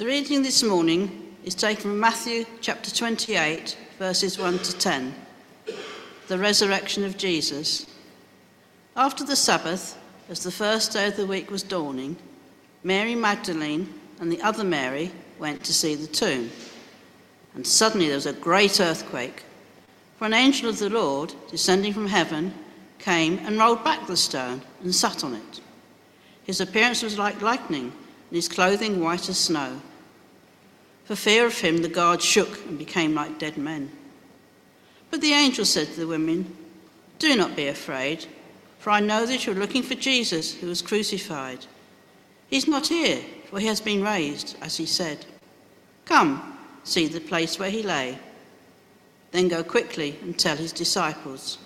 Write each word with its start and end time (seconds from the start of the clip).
The 0.00 0.06
reading 0.06 0.42
this 0.42 0.62
morning 0.62 1.36
is 1.44 1.54
taken 1.54 1.82
from 1.82 2.00
Matthew 2.00 2.46
chapter 2.62 2.90
28, 2.90 3.76
verses 3.98 4.38
1 4.38 4.58
to 4.60 4.78
10. 4.78 5.14
The 6.26 6.38
resurrection 6.38 7.04
of 7.04 7.18
Jesus. 7.18 7.84
After 8.96 9.24
the 9.24 9.36
Sabbath, 9.36 9.98
as 10.30 10.42
the 10.42 10.50
first 10.50 10.94
day 10.94 11.08
of 11.08 11.18
the 11.18 11.26
week 11.26 11.50
was 11.50 11.62
dawning, 11.62 12.16
Mary 12.82 13.14
Magdalene 13.14 13.92
and 14.20 14.32
the 14.32 14.40
other 14.40 14.64
Mary 14.64 15.12
went 15.38 15.62
to 15.64 15.74
see 15.74 15.96
the 15.96 16.06
tomb. 16.06 16.50
And 17.54 17.66
suddenly 17.66 18.06
there 18.06 18.16
was 18.16 18.24
a 18.24 18.32
great 18.32 18.80
earthquake. 18.80 19.42
For 20.16 20.24
an 20.24 20.32
angel 20.32 20.70
of 20.70 20.78
the 20.78 20.88
Lord, 20.88 21.34
descending 21.50 21.92
from 21.92 22.06
heaven, 22.06 22.54
came 22.98 23.38
and 23.40 23.58
rolled 23.58 23.84
back 23.84 24.06
the 24.06 24.16
stone 24.16 24.62
and 24.82 24.94
sat 24.94 25.22
on 25.22 25.34
it. 25.34 25.60
His 26.44 26.62
appearance 26.62 27.02
was 27.02 27.18
like 27.18 27.42
lightning, 27.42 27.92
and 28.30 28.36
his 28.36 28.48
clothing 28.48 28.98
white 28.98 29.28
as 29.28 29.38
snow. 29.38 29.78
For 31.10 31.16
fear 31.16 31.44
of 31.44 31.58
him, 31.58 31.78
the 31.78 31.88
guards 31.88 32.24
shook 32.24 32.64
and 32.68 32.78
became 32.78 33.16
like 33.16 33.40
dead 33.40 33.58
men. 33.58 33.90
But 35.10 35.20
the 35.20 35.32
angel 35.32 35.64
said 35.64 35.88
to 35.88 35.98
the 35.98 36.06
women, 36.06 36.56
Do 37.18 37.34
not 37.34 37.56
be 37.56 37.66
afraid, 37.66 38.26
for 38.78 38.90
I 38.90 39.00
know 39.00 39.26
that 39.26 39.44
you're 39.44 39.56
looking 39.56 39.82
for 39.82 39.96
Jesus 39.96 40.54
who 40.54 40.68
was 40.68 40.82
crucified. 40.82 41.66
He's 42.48 42.68
not 42.68 42.86
here, 42.86 43.24
for 43.46 43.58
he 43.58 43.66
has 43.66 43.80
been 43.80 44.04
raised, 44.04 44.56
as 44.60 44.76
he 44.76 44.86
said. 44.86 45.26
Come, 46.04 46.56
see 46.84 47.08
the 47.08 47.18
place 47.18 47.58
where 47.58 47.70
he 47.70 47.82
lay. 47.82 48.16
Then 49.32 49.48
go 49.48 49.64
quickly 49.64 50.16
and 50.22 50.38
tell 50.38 50.56
his 50.56 50.72
disciples. 50.72 51.58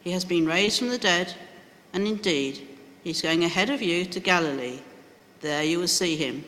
He 0.00 0.12
has 0.12 0.24
been 0.24 0.46
raised 0.46 0.78
from 0.78 0.88
the 0.88 0.96
dead, 0.96 1.34
and 1.92 2.08
indeed, 2.08 2.66
he's 3.04 3.20
going 3.20 3.44
ahead 3.44 3.68
of 3.68 3.82
you 3.82 4.06
to 4.06 4.20
Galilee. 4.20 4.78
There 5.42 5.64
you 5.64 5.80
will 5.80 5.86
see 5.86 6.16
him. 6.16 6.46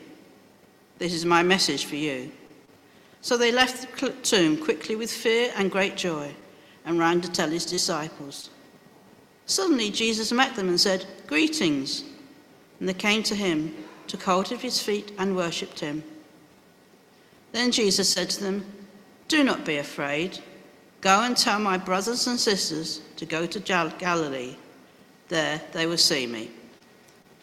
This 1.02 1.14
is 1.14 1.24
my 1.24 1.42
message 1.42 1.86
for 1.86 1.96
you. 1.96 2.30
So 3.22 3.36
they 3.36 3.50
left 3.50 3.98
the 3.98 4.10
tomb 4.22 4.56
quickly 4.56 4.94
with 4.94 5.10
fear 5.10 5.52
and 5.56 5.68
great 5.68 5.96
joy 5.96 6.32
and 6.84 6.96
ran 6.96 7.20
to 7.22 7.28
tell 7.28 7.50
his 7.50 7.66
disciples. 7.66 8.50
Suddenly 9.46 9.90
Jesus 9.90 10.30
met 10.30 10.54
them 10.54 10.68
and 10.68 10.80
said, 10.80 11.04
Greetings. 11.26 12.04
And 12.78 12.88
they 12.88 12.94
came 12.94 13.24
to 13.24 13.34
him, 13.34 13.74
took 14.06 14.22
hold 14.22 14.52
of 14.52 14.62
his 14.62 14.80
feet, 14.80 15.10
and 15.18 15.34
worshipped 15.34 15.80
him. 15.80 16.04
Then 17.50 17.72
Jesus 17.72 18.08
said 18.08 18.30
to 18.30 18.44
them, 18.44 18.64
Do 19.26 19.42
not 19.42 19.64
be 19.64 19.78
afraid. 19.78 20.38
Go 21.00 21.22
and 21.22 21.36
tell 21.36 21.58
my 21.58 21.78
brothers 21.78 22.28
and 22.28 22.38
sisters 22.38 23.00
to 23.16 23.26
go 23.26 23.44
to 23.44 23.58
Galilee. 23.58 24.54
There 25.26 25.60
they 25.72 25.86
will 25.86 25.98
see 25.98 26.28
me. 26.28 26.52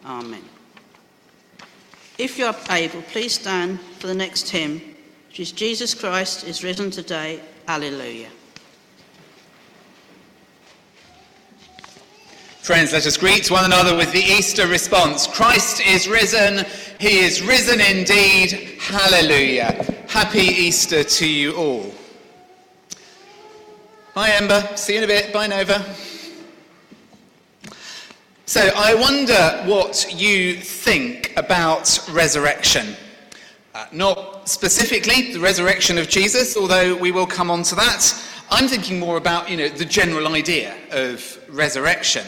Amen. 0.05 0.45
If 2.19 2.37
you 2.37 2.47
are 2.47 2.55
able, 2.69 3.01
please 3.03 3.35
stand 3.35 3.79
for 3.97 4.07
the 4.07 4.13
next 4.13 4.49
hymn, 4.49 4.81
which 5.29 5.39
is 5.39 5.53
Jesus 5.53 5.93
Christ 5.93 6.45
is 6.45 6.65
risen 6.65 6.91
today. 6.91 7.39
Alleluia. 7.65 8.27
Friends, 12.61 12.91
let 12.91 13.07
us 13.07 13.15
greet 13.15 13.49
one 13.49 13.63
another 13.63 13.95
with 13.95 14.11
the 14.11 14.19
Easter 14.19 14.67
response 14.67 15.27
Christ 15.27 15.81
is 15.87 16.09
risen, 16.09 16.65
he 16.99 17.19
is 17.19 17.41
risen 17.41 17.79
indeed. 17.79 18.77
Hallelujah. 18.81 19.85
Happy 20.09 20.39
Easter 20.39 21.05
to 21.05 21.27
you 21.27 21.55
all. 21.55 21.93
Bye, 24.13 24.31
Ember. 24.31 24.67
See 24.75 24.93
you 24.93 24.97
in 24.97 25.05
a 25.05 25.07
bit. 25.07 25.31
Bye, 25.31 25.47
Nova. 25.47 25.85
So, 28.49 28.71
I 28.75 28.95
wonder 28.95 29.61
what 29.71 30.11
you 30.11 30.55
think 30.55 31.33
about 31.37 32.03
resurrection. 32.11 32.95
Uh, 33.75 33.85
not 33.91 34.49
specifically 34.49 35.31
the 35.31 35.39
resurrection 35.39 35.99
of 35.99 36.09
Jesus, 36.09 36.57
although 36.57 36.95
we 36.95 37.11
will 37.11 37.27
come 37.27 37.51
on 37.51 37.61
to 37.61 37.75
that. 37.75 38.11
I'm 38.49 38.67
thinking 38.67 38.97
more 38.97 39.17
about, 39.17 39.51
you 39.51 39.55
know, 39.55 39.69
the 39.69 39.85
general 39.85 40.29
idea 40.29 40.75
of 40.89 41.39
resurrection. 41.47 42.25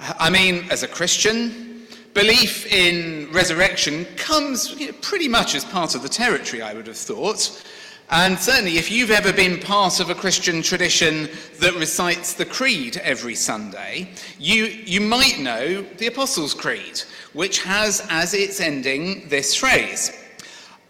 I 0.00 0.28
mean, 0.28 0.64
as 0.72 0.82
a 0.82 0.88
Christian, 0.88 1.86
belief 2.14 2.66
in 2.66 3.30
resurrection 3.30 4.06
comes 4.16 4.72
you 4.72 4.88
know, 4.88 4.92
pretty 5.02 5.28
much 5.28 5.54
as 5.54 5.64
part 5.64 5.94
of 5.94 6.02
the 6.02 6.08
territory, 6.08 6.62
I 6.62 6.74
would 6.74 6.88
have 6.88 6.96
thought. 6.96 7.64
And 8.10 8.38
certainly, 8.38 8.76
if 8.76 8.90
you've 8.90 9.10
ever 9.10 9.32
been 9.32 9.58
part 9.58 9.98
of 9.98 10.10
a 10.10 10.14
Christian 10.14 10.62
tradition 10.62 11.28
that 11.60 11.74
recites 11.74 12.34
the 12.34 12.44
Creed 12.44 12.98
every 12.98 13.34
Sunday, 13.34 14.10
you, 14.38 14.66
you 14.66 15.00
might 15.00 15.38
know 15.40 15.82
the 15.82 16.08
Apostles' 16.08 16.54
Creed, 16.54 17.00
which 17.32 17.62
has 17.62 18.06
as 18.10 18.34
its 18.34 18.60
ending 18.60 19.28
this 19.28 19.54
phrase 19.54 20.12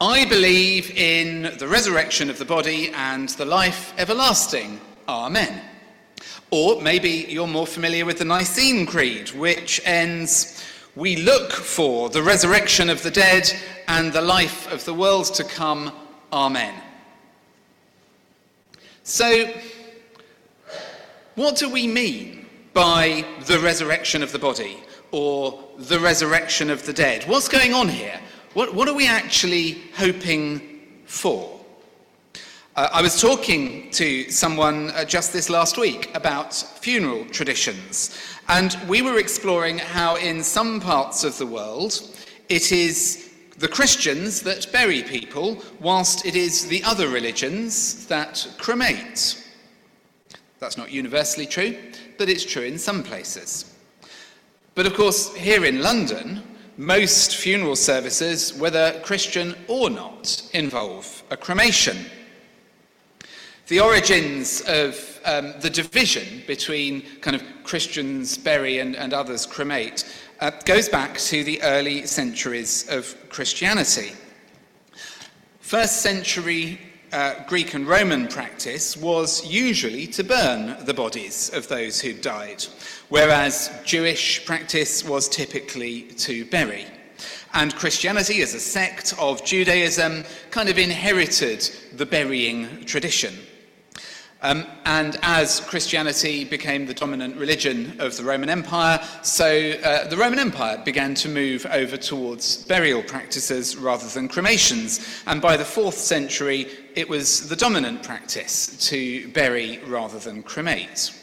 I 0.01 0.25
believe 0.25 0.91
in 0.91 1.57
the 1.59 1.69
resurrection 1.69 2.29
of 2.29 2.39
the 2.39 2.45
body 2.45 2.91
and 2.95 3.29
the 3.31 3.45
life 3.45 3.95
everlasting. 3.97 4.81
Amen. 5.09 5.63
Or 6.51 6.83
maybe 6.83 7.27
you're 7.29 7.47
more 7.47 7.67
familiar 7.67 8.05
with 8.05 8.19
the 8.19 8.25
Nicene 8.25 8.87
Creed, 8.87 9.31
which 9.31 9.81
ends 9.85 10.63
We 10.97 11.17
look 11.17 11.53
for 11.53 12.09
the 12.09 12.23
resurrection 12.23 12.89
of 12.91 13.03
the 13.03 13.11
dead 13.11 13.51
and 13.89 14.13
the 14.13 14.21
life 14.21 14.71
of 14.73 14.85
the 14.85 14.95
world 14.95 15.27
to 15.35 15.45
come. 15.45 15.91
Amen. 16.33 16.84
So, 19.07 19.53
what 21.35 21.57
do 21.57 21.69
we 21.69 21.87
mean 21.87 22.47
by 22.73 23.27
the 23.45 23.59
resurrection 23.59 24.23
of 24.23 24.33
the 24.33 24.39
body 24.39 24.79
or 25.11 25.63
the 25.77 26.01
resurrection 26.01 26.71
of 26.71 26.87
the 26.87 26.95
dead? 26.95 27.23
What's 27.25 27.47
going 27.47 27.75
on 27.75 27.87
here? 27.87 28.19
What, 28.55 28.75
what 28.75 28.89
are 28.89 28.95
we 28.95 29.07
actually 29.07 29.83
hoping 29.95 30.81
for? 31.05 31.61
Uh, 32.77 32.89
I 32.95 33.03
was 33.03 33.21
talking 33.21 33.91
to 33.91 34.31
someone 34.31 34.89
uh, 34.93 35.05
just 35.05 35.35
this 35.35 35.51
last 35.51 35.77
week 35.77 36.11
about 36.17 36.55
funeral 36.55 37.27
traditions, 37.27 38.19
and 38.49 38.75
we 38.89 39.03
were 39.03 39.19
exploring 39.19 39.77
how, 39.77 40.17
in 40.17 40.43
some 40.43 40.81
parts 40.81 41.25
of 41.25 41.37
the 41.37 41.47
world, 41.47 42.01
it 42.49 42.73
is 42.73 43.24
the 43.59 43.69
Christians 43.69 44.43
that 44.43 44.71
bury 44.73 45.03
people, 45.03 45.63
whilst 45.81 46.27
it 46.27 46.35
is 46.35 46.67
the 46.67 46.83
other 46.85 47.09
religions 47.09 48.07
that 48.07 48.47
cremate. 48.59 49.41
That's 50.59 50.77
not 50.77 50.91
universally 50.91 51.47
true, 51.47 51.77
but 52.19 52.29
it's 52.29 52.45
true 52.45 52.63
in 52.63 52.79
some 52.79 53.03
places. 53.03 53.75
But 54.75 54.87
of 54.87 54.95
course, 54.95 55.35
here 55.35 55.65
in 55.65 55.83
London, 55.83 56.43
most 56.77 57.37
funeral 57.37 57.77
services, 57.77 58.53
whether 58.55 59.01
Christian 59.05 59.55
or 59.69 59.89
not, 59.91 60.49
involve 60.53 61.23
a 61.31 61.37
cremation. 61.37 62.07
The 63.69 63.81
origins 63.81 64.63
of 64.63 65.21
um, 65.25 65.55
the 65.61 65.71
division 65.71 66.43
between 66.47 67.03
kind 67.21 67.37
of 67.37 67.43
Christians 67.63 68.37
bury 68.37 68.81
and, 68.81 68.97
and 68.97 69.15
others 69.15 69.47
cremate 69.47 70.05
uh, 70.45 70.51
goes 70.67 70.91
back 70.91 71.17
to 71.17 71.43
the 71.43 71.63
early 71.63 72.05
centuries 72.05 72.87
of 72.91 73.17
Christianity. 73.31 74.13
First 75.61 76.03
century 76.03 76.79
uh, 77.13 77.37
Greek 77.47 77.73
and 77.73 77.87
Roman 77.87 78.29
practice 78.29 78.95
was 78.95 79.47
usually 79.47 80.07
to 80.09 80.23
burn 80.23 80.85
the 80.85 80.93
bodies 80.93 81.51
of 81.55 81.67
those 81.69 81.99
who 81.99 82.13
died, 82.13 82.63
whereas 83.09 83.71
Jewish 83.87 84.45
practice 84.45 85.03
was 85.03 85.31
typically 85.31 86.03
to 86.27 86.45
bury. 86.45 86.85
And 87.55 87.75
Christianity, 87.75 88.43
as 88.43 88.53
a 88.53 88.61
sect 88.61 89.15
of 89.19 89.47
Judaism, 89.47 90.25
kind 90.51 90.69
of 90.69 90.77
inherited 90.77 91.71
the 91.95 92.05
burying 92.05 92.85
tradition. 92.85 93.35
Um, 94.45 94.67
and 94.85 95.17
as 95.23 95.61
Christianity 95.61 96.45
became 96.45 96.85
the 96.85 96.93
dominant 96.93 97.37
religion 97.37 97.99
of 97.99 98.15
the 98.19 98.25
Roman 98.25 98.51
Empire, 98.51 99.01
so 99.23 99.47
uh, 99.83 100.07
the 100.09 100.19
Roman 100.19 100.39
Empire 100.39 100.83
began 100.85 101.15
to 101.15 101.31
move 101.31 101.65
over 101.71 101.97
towards 101.97 102.63
burial 102.65 103.03
practices 103.03 103.75
rather 103.75 104.07
than 104.07 104.29
cremations. 104.29 105.23
And 105.27 105.41
by 105.41 105.57
the 105.57 105.65
fourth 105.65 105.97
century, 105.97 106.67
it 106.95 107.09
was 107.09 107.49
the 107.49 107.57
dominant 107.57 108.03
practice 108.03 108.77
to 108.91 109.29
bury 109.29 109.79
rather 109.87 110.19
than 110.19 110.43
cremate. 110.43 111.19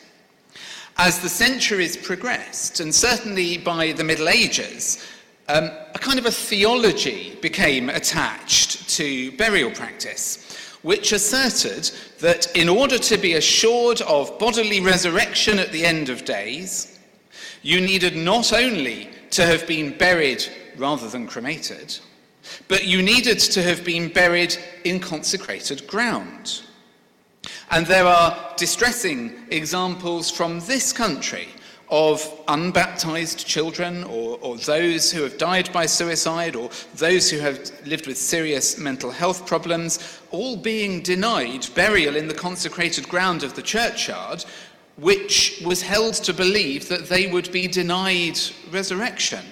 As 0.97 1.19
the 1.19 1.29
centuries 1.29 1.95
progressed, 1.95 2.79
and 2.79 2.93
certainly 2.93 3.59
by 3.59 3.91
the 3.91 4.03
Middle 4.03 4.29
Ages, 4.29 5.07
um, 5.47 5.65
a 5.93 5.99
kind 5.99 6.17
of 6.17 6.25
a 6.25 6.31
theology 6.31 7.37
became 7.39 7.87
attached 7.91 8.89
to 8.89 9.31
burial 9.33 9.69
practice 9.69 10.50
which 10.81 11.11
asserted 11.11 11.91
that 12.19 12.55
in 12.55 12.67
order 12.67 12.97
to 12.97 13.17
be 13.17 13.33
assured 13.33 14.01
of 14.01 14.37
bodily 14.39 14.79
resurrection 14.79 15.59
at 15.59 15.71
the 15.71 15.85
end 15.85 16.09
of 16.09 16.25
days, 16.25 16.99
you 17.61 17.79
needed 17.79 18.15
not 18.15 18.51
only 18.53 19.09
to 19.29 19.45
have 19.45 19.67
been 19.67 19.97
buried 19.97 20.43
rather 20.77 21.07
than 21.07 21.27
cremated, 21.27 21.97
but 22.67 22.85
you 22.85 23.01
needed 23.01 23.39
to 23.39 23.61
have 23.61 23.83
been 23.83 24.11
buried 24.11 24.55
in 24.83 24.99
consecrated 24.99 25.85
ground. 25.87 26.61
And 27.69 27.85
there 27.85 28.05
are 28.05 28.53
distressing 28.57 29.45
examples 29.49 30.29
from 30.29 30.59
this 30.61 30.91
country 30.91 31.47
of 31.91 32.41
unbaptized 32.47 33.45
children 33.45 34.05
or, 34.05 34.39
or, 34.41 34.55
those 34.57 35.11
who 35.11 35.21
have 35.23 35.37
died 35.37 35.71
by 35.73 35.85
suicide 35.85 36.55
or 36.55 36.69
those 36.95 37.29
who 37.29 37.37
have 37.37 37.69
lived 37.85 38.07
with 38.07 38.17
serious 38.17 38.77
mental 38.77 39.11
health 39.11 39.45
problems, 39.45 40.19
all 40.31 40.55
being 40.55 41.01
denied 41.01 41.67
burial 41.75 42.15
in 42.15 42.29
the 42.29 42.33
consecrated 42.33 43.07
ground 43.09 43.43
of 43.43 43.55
the 43.55 43.61
churchyard, 43.61 44.45
which 44.95 45.61
was 45.65 45.81
held 45.81 46.13
to 46.13 46.33
believe 46.33 46.87
that 46.87 47.09
they 47.09 47.27
would 47.27 47.51
be 47.51 47.67
denied 47.67 48.39
resurrection. 48.71 49.43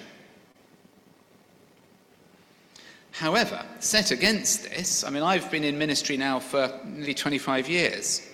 However, 3.11 3.65
set 3.79 4.11
against 4.11 4.63
this, 4.63 5.03
I 5.03 5.09
mean, 5.09 5.23
I've 5.23 5.51
been 5.51 5.65
in 5.65 5.77
ministry 5.77 6.15
now 6.15 6.39
for 6.39 6.79
nearly 6.85 7.13
25 7.13 7.67
years. 7.67 8.28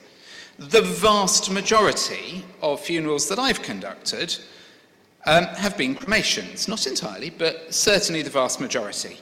The 0.57 0.81
vast 0.81 1.51
majority 1.51 2.45
of 2.61 2.79
funerals 2.79 3.27
that 3.27 3.39
I've 3.39 3.61
conducted 3.61 4.37
um, 5.25 5.45
have 5.45 5.77
been 5.77 5.95
cremations. 5.95 6.67
Not 6.67 6.87
entirely, 6.87 7.29
but 7.29 7.73
certainly 7.73 8.21
the 8.21 8.29
vast 8.29 8.61
majority. 8.61 9.19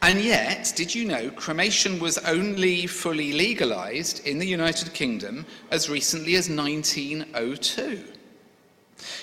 And 0.00 0.20
yet, 0.20 0.72
did 0.76 0.94
you 0.94 1.06
know 1.06 1.30
cremation 1.30 1.98
was 1.98 2.18
only 2.18 2.86
fully 2.86 3.32
legalized 3.32 4.24
in 4.26 4.38
the 4.38 4.46
United 4.46 4.92
Kingdom 4.94 5.44
as 5.72 5.90
recently 5.90 6.36
as 6.36 6.48
1902? 6.48 8.04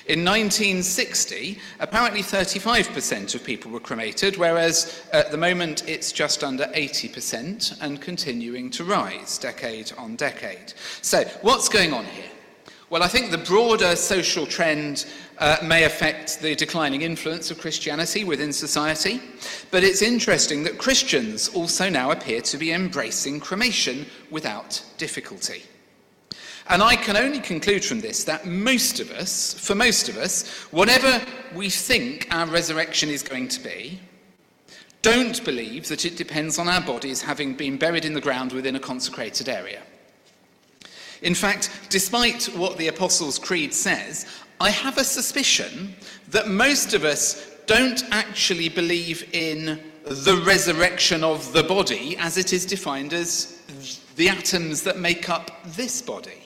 In 0.07 0.23
1960, 0.23 1.59
apparently 1.79 2.21
35% 2.21 3.35
of 3.35 3.43
people 3.43 3.71
were 3.71 3.79
cremated, 3.79 4.37
whereas 4.37 5.03
at 5.11 5.31
the 5.31 5.37
moment 5.37 5.87
it's 5.87 6.11
just 6.11 6.43
under 6.43 6.65
80% 6.65 7.81
and 7.81 8.01
continuing 8.01 8.69
to 8.71 8.83
rise 8.83 9.37
decade 9.37 9.91
on 9.97 10.15
decade. 10.15 10.73
So, 11.01 11.23
what's 11.41 11.69
going 11.69 11.93
on 11.93 12.05
here? 12.05 12.29
Well, 12.91 13.01
I 13.01 13.07
think 13.07 13.31
the 13.31 13.39
broader 13.39 13.95
social 13.95 14.45
trend 14.45 15.07
uh, 15.39 15.57
may 15.63 15.85
affect 15.85 16.39
the 16.39 16.55
declining 16.55 17.01
influence 17.01 17.49
of 17.49 17.59
Christianity 17.59 18.23
within 18.23 18.53
society, 18.53 19.19
but 19.71 19.83
it's 19.83 20.03
interesting 20.03 20.63
that 20.63 20.77
Christians 20.77 21.49
also 21.49 21.89
now 21.89 22.11
appear 22.11 22.41
to 22.41 22.57
be 22.57 22.71
embracing 22.71 23.39
cremation 23.39 24.05
without 24.29 24.83
difficulty. 24.97 25.63
And 26.67 26.81
I 26.81 26.95
can 26.95 27.15
only 27.15 27.39
conclude 27.39 27.85
from 27.85 28.01
this 28.01 28.23
that 28.23 28.47
most 28.47 28.99
of 28.99 29.11
us, 29.11 29.53
for 29.53 29.75
most 29.75 30.09
of 30.09 30.17
us, 30.17 30.47
whatever 30.71 31.21
we 31.53 31.69
think 31.69 32.27
our 32.31 32.47
resurrection 32.47 33.09
is 33.09 33.21
going 33.21 33.47
to 33.49 33.61
be, 33.61 33.99
don't 35.03 35.45
believe 35.45 35.87
that 35.89 36.05
it 36.05 36.17
depends 36.17 36.57
on 36.57 36.67
our 36.67 36.81
bodies 36.81 37.21
having 37.21 37.53
been 37.53 37.77
buried 37.77 38.05
in 38.05 38.13
the 38.13 38.21
ground 38.21 38.51
within 38.51 38.75
a 38.75 38.79
consecrated 38.79 39.47
area. 39.47 39.83
In 41.21 41.35
fact, 41.35 41.69
despite 41.89 42.45
what 42.55 42.77
the 42.77 42.87
Apostles' 42.87 43.37
Creed 43.37 43.71
says, 43.71 44.25
I 44.59 44.71
have 44.71 44.97
a 44.97 45.03
suspicion 45.03 45.95
that 46.29 46.47
most 46.47 46.95
of 46.95 47.03
us 47.03 47.51
don't 47.67 48.03
actually 48.11 48.69
believe 48.69 49.29
in 49.33 49.79
the 50.03 50.41
resurrection 50.45 51.23
of 51.23 51.53
the 51.53 51.63
body 51.63 52.17
as 52.17 52.37
it 52.37 52.53
is 52.53 52.65
defined 52.65 53.13
as 53.13 53.59
the 54.15 54.29
atoms 54.29 54.81
that 54.83 54.97
make 54.97 55.29
up 55.29 55.51
this 55.65 56.01
body. 56.01 56.44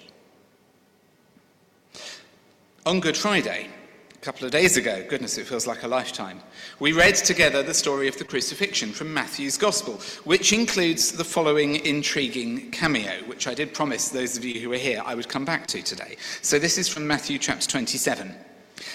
On 2.86 3.02
Good 3.02 3.18
Friday, 3.18 3.68
a 4.16 4.18
couple 4.20 4.46
of 4.46 4.54
days 4.54 4.78
ago, 4.78 5.06
goodness, 5.10 5.38
it 5.38 5.46
feels 5.46 5.68
like 5.68 5.84
a 5.84 5.88
lifetime, 5.88 6.40
we 6.80 6.94
read 6.94 7.16
together 7.16 7.62
the 7.62 7.74
story 7.74 8.08
of 8.08 8.18
the 8.18 8.24
crucifixion 8.24 8.94
from 8.94 9.14
Matthew's 9.14 9.58
Gospel, 9.58 9.96
which 10.24 10.54
includes 10.54 11.12
the 11.12 11.26
following 11.26 11.86
intriguing 11.86 12.72
cameo, 12.72 13.12
which 13.26 13.48
I 13.48 13.54
did 13.54 13.74
promise 13.74 14.08
those 14.08 14.38
of 14.38 14.46
you 14.46 14.62
who 14.62 14.72
are 14.72 14.78
here 14.78 15.04
I 15.06 15.14
would 15.14 15.28
come 15.28 15.44
back 15.44 15.68
to 15.68 15.82
today. 15.82 16.16
So 16.42 16.58
this 16.58 16.78
is 16.78 16.88
from 16.88 17.06
Matthew 17.06 17.38
chapter 17.38 17.68
27. 17.68 18.34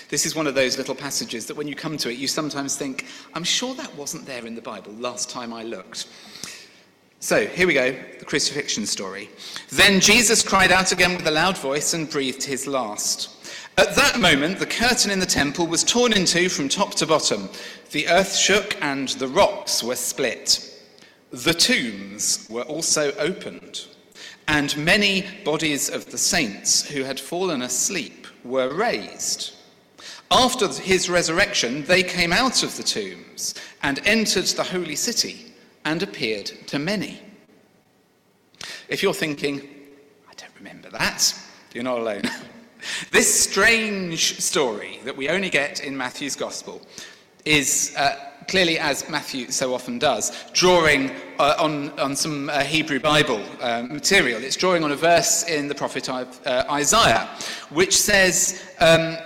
This 0.09 0.25
is 0.25 0.35
one 0.35 0.47
of 0.47 0.55
those 0.55 0.79
little 0.79 0.95
passages 0.95 1.45
that 1.47 1.57
when 1.57 1.69
you 1.69 1.75
come 1.75 1.99
to 1.99 2.11
it, 2.11 2.17
you 2.17 2.27
sometimes 2.27 2.77
think, 2.77 3.05
I'm 3.35 3.45
sure 3.45 3.75
that 3.75 3.95
wasn't 3.97 4.25
there 4.25 4.47
in 4.47 4.55
the 4.55 4.63
Bible 4.63 4.93
last 4.93 5.29
time 5.29 5.53
I 5.53 5.63
looked. 5.63 6.07
So 7.21 7.47
here 7.47 7.67
we 7.67 7.75
go, 7.75 7.93
the 8.19 8.25
crucifixion 8.25 8.87
story. 8.87 9.29
Then 9.71 10.01
Jesus 10.01 10.43
cried 10.43 10.73
out 10.73 10.91
again 10.91 11.17
with 11.17 11.27
a 11.27 11.31
loud 11.31 11.59
voice 11.59 11.93
and 11.93 12.09
breathed 12.09 12.43
his 12.43 12.67
last. 12.67 13.34
At 13.77 13.97
that 13.97 14.21
moment, 14.21 14.61
the 14.61 14.67
curtain 14.67 15.11
in 15.11 15.19
the 15.19 15.27
temple 15.27 15.67
was 15.67 15.83
torn 15.83 16.13
in 16.13 16.25
two 16.27 16.49
from 16.49 16.69
top 16.69 16.95
to 16.97 17.07
bottom. 17.07 17.49
The 17.91 18.07
earth 18.09 18.37
shook 18.37 18.81
and 18.81 19.09
the 19.09 19.27
rocks 19.27 19.83
were 19.83 19.97
split. 19.97 20.71
The 21.33 21.55
tombs 21.55 22.47
were 22.49 22.63
also 22.63 23.11
opened, 23.17 23.87
and 24.47 24.77
many 24.77 25.27
bodies 25.45 25.91
of 25.91 26.07
the 26.07 26.19
saints 26.19 26.89
who 26.89 27.03
had 27.03 27.19
fallen 27.19 27.63
asleep 27.63 28.29
were 28.45 28.73
raised. 28.73 29.55
After 30.31 30.69
his 30.69 31.11
resurrection, 31.11 31.85
they 31.85 32.05
came 32.05 32.33
out 32.33 32.63
of 32.63 32.77
the 32.77 32.85
tombs 32.85 33.57
and 33.83 34.01
entered 34.05 34.47
the 34.47 34.63
holy 34.63 34.97
city 34.97 35.53
and 35.85 36.01
appeared 36.03 36.47
to 36.69 36.79
many. 36.79 37.21
If 38.89 39.03
you're 39.03 39.15
thinking, 39.15 39.61
I 40.31 40.35
don't 40.37 40.55
remember 40.57 40.91
that, 40.91 41.35
you're 41.73 41.83
not 41.83 41.99
alone. 41.99 42.23
This 43.11 43.43
strange 43.43 44.41
story 44.41 45.01
that 45.05 45.17
we 45.17 45.29
only 45.29 45.51
get 45.51 45.81
in 45.81 45.97
Matthew's 45.97 46.37
Gospel 46.37 46.81
is 47.45 47.95
uh, 47.97 48.17
clearly, 48.49 48.79
as 48.79 49.09
Matthew 49.09 49.51
so 49.51 49.75
often 49.75 49.99
does, 49.99 50.33
drawing 50.53 51.11
uh, 51.39 51.57
on, 51.59 51.99
on 51.99 52.17
some 52.17 52.49
uh, 52.51 52.61
Hebrew 52.61 53.01
Bible 53.01 53.43
uh, 53.61 53.83
material. 53.83 54.43
It's 54.43 54.57
drawing 54.57 54.85
on 54.85 54.93
a 54.93 54.97
verse 54.97 55.45
in 55.45 55.69
the 55.69 55.75
prophet 55.75 56.09
uh, 56.09 56.25
Isaiah, 56.71 57.29
which 57.71 57.97
says, 57.97 58.63
um, 58.81 59.17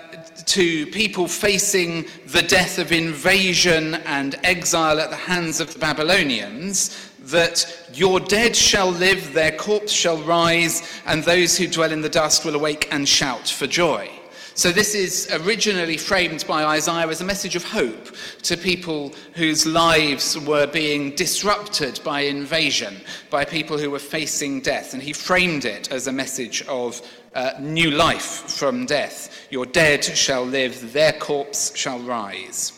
to 0.46 0.86
people 0.86 1.28
facing 1.28 2.06
the 2.26 2.42
death 2.42 2.78
of 2.78 2.90
invasion 2.90 3.96
and 4.06 4.38
exile 4.44 4.98
at 4.98 5.10
the 5.10 5.16
hands 5.16 5.60
of 5.60 5.72
the 5.74 5.78
Babylonians, 5.78 7.07
that 7.30 7.88
your 7.92 8.20
dead 8.20 8.54
shall 8.54 8.90
live, 8.90 9.32
their 9.32 9.52
corpse 9.52 9.92
shall 9.92 10.18
rise, 10.22 11.00
and 11.06 11.22
those 11.22 11.56
who 11.56 11.66
dwell 11.66 11.92
in 11.92 12.00
the 12.00 12.08
dust 12.08 12.44
will 12.44 12.54
awake 12.54 12.88
and 12.90 13.08
shout 13.08 13.48
for 13.48 13.66
joy. 13.66 14.10
So, 14.54 14.72
this 14.72 14.96
is 14.96 15.30
originally 15.44 15.96
framed 15.96 16.44
by 16.48 16.64
Isaiah 16.64 17.06
as 17.06 17.20
a 17.20 17.24
message 17.24 17.54
of 17.54 17.62
hope 17.62 18.08
to 18.42 18.56
people 18.56 19.14
whose 19.34 19.64
lives 19.64 20.36
were 20.36 20.66
being 20.66 21.14
disrupted 21.14 22.00
by 22.02 22.22
invasion, 22.22 22.96
by 23.30 23.44
people 23.44 23.78
who 23.78 23.92
were 23.92 24.00
facing 24.00 24.60
death. 24.60 24.94
And 24.94 25.02
he 25.02 25.12
framed 25.12 25.64
it 25.64 25.92
as 25.92 26.08
a 26.08 26.12
message 26.12 26.62
of 26.62 27.00
uh, 27.36 27.52
new 27.60 27.92
life 27.92 28.50
from 28.50 28.84
death. 28.84 29.46
Your 29.50 29.64
dead 29.64 30.04
shall 30.04 30.44
live, 30.44 30.92
their 30.92 31.12
corpse 31.12 31.76
shall 31.76 32.00
rise. 32.00 32.77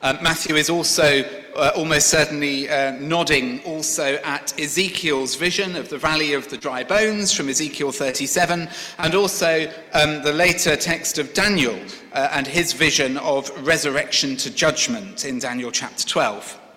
Uh, 0.00 0.16
Matthew 0.22 0.54
is 0.54 0.70
also 0.70 1.24
uh, 1.56 1.72
almost 1.74 2.08
certainly 2.08 2.68
uh, 2.68 2.92
nodding 3.00 3.60
also 3.64 4.14
at 4.22 4.58
Ezekiel's 4.58 5.34
vision 5.34 5.74
of 5.74 5.88
the 5.88 5.98
valley 5.98 6.34
of 6.34 6.48
the 6.48 6.56
dry 6.56 6.84
bones 6.84 7.32
from 7.32 7.48
Ezekiel 7.48 7.90
37, 7.90 8.68
and 8.98 9.14
also 9.16 9.68
um, 9.94 10.22
the 10.22 10.32
later 10.32 10.76
text 10.76 11.18
of 11.18 11.34
Daniel 11.34 11.76
uh, 12.12 12.28
and 12.32 12.46
his 12.46 12.72
vision 12.72 13.16
of 13.18 13.50
resurrection 13.66 14.36
to 14.36 14.54
judgment 14.54 15.24
in 15.24 15.40
Daniel 15.40 15.72
chapter 15.72 16.06
12. 16.06 16.67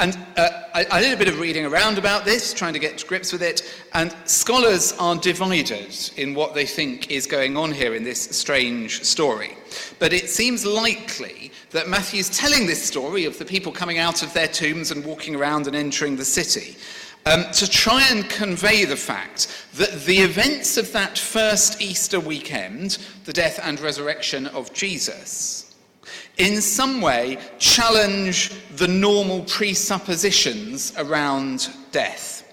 And 0.00 0.16
uh, 0.38 0.48
I, 0.72 0.86
I, 0.90 1.02
did 1.02 1.12
a 1.12 1.16
bit 1.18 1.28
of 1.28 1.38
reading 1.38 1.66
around 1.66 1.98
about 1.98 2.24
this, 2.24 2.54
trying 2.54 2.72
to 2.72 2.78
get 2.78 2.96
to 2.96 3.06
grips 3.06 3.34
with 3.34 3.42
it, 3.42 3.70
and 3.92 4.16
scholars 4.24 4.94
are 4.98 5.14
divided 5.14 5.94
in 6.16 6.32
what 6.34 6.54
they 6.54 6.64
think 6.64 7.10
is 7.10 7.26
going 7.26 7.54
on 7.54 7.70
here 7.70 7.94
in 7.94 8.02
this 8.02 8.18
strange 8.18 9.04
story. 9.04 9.58
But 9.98 10.14
it 10.14 10.30
seems 10.30 10.64
likely 10.64 11.52
that 11.72 11.90
Matthew's 11.90 12.30
telling 12.30 12.66
this 12.66 12.82
story 12.82 13.26
of 13.26 13.38
the 13.38 13.44
people 13.44 13.72
coming 13.72 13.98
out 13.98 14.22
of 14.22 14.32
their 14.32 14.48
tombs 14.48 14.90
and 14.90 15.04
walking 15.04 15.36
around 15.36 15.66
and 15.66 15.76
entering 15.76 16.16
the 16.16 16.24
city. 16.24 16.78
Um, 17.26 17.44
to 17.52 17.68
try 17.68 18.08
and 18.10 18.26
convey 18.30 18.86
the 18.86 18.96
fact 18.96 19.48
that 19.74 20.06
the 20.06 20.20
events 20.20 20.78
of 20.78 20.90
that 20.92 21.18
first 21.18 21.82
Easter 21.82 22.18
weekend, 22.18 22.96
the 23.26 23.34
death 23.34 23.60
and 23.62 23.78
resurrection 23.78 24.46
of 24.46 24.72
Jesus, 24.72 25.69
in 26.40 26.62
some 26.62 27.02
way 27.02 27.36
challenge 27.58 28.50
the 28.76 28.88
normal 28.88 29.42
presuppositions 29.44 30.92
around 30.96 31.68
death. 31.92 32.50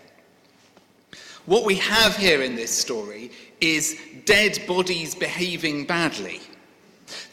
What 1.45 1.63
we 1.63 1.75
have 1.75 2.17
here 2.17 2.41
in 2.41 2.57
this 2.57 2.77
story 2.77 3.31
is 3.61 3.97
dead 4.25 4.61
bodies 4.67 5.15
behaving 5.15 5.85
badly. 5.85 6.41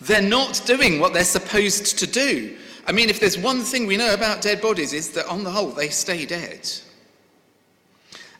They're 0.01 0.23
not 0.23 0.63
doing 0.65 1.01
what 1.01 1.13
they're 1.13 1.25
supposed 1.25 1.99
to 1.99 2.07
do. 2.07 2.57
I 2.87 2.93
mean, 2.93 3.11
if 3.11 3.19
there's 3.19 3.37
one 3.37 3.63
thing 3.63 3.87
we 3.87 3.97
know 3.97 4.15
about 4.15 4.41
dead 4.41 4.61
bodies, 4.61 4.93
is 4.93 5.11
that 5.11 5.27
on 5.27 5.43
the 5.43 5.51
whole, 5.51 5.71
they 5.71 5.89
stay 5.89 6.25
dead. 6.25 6.71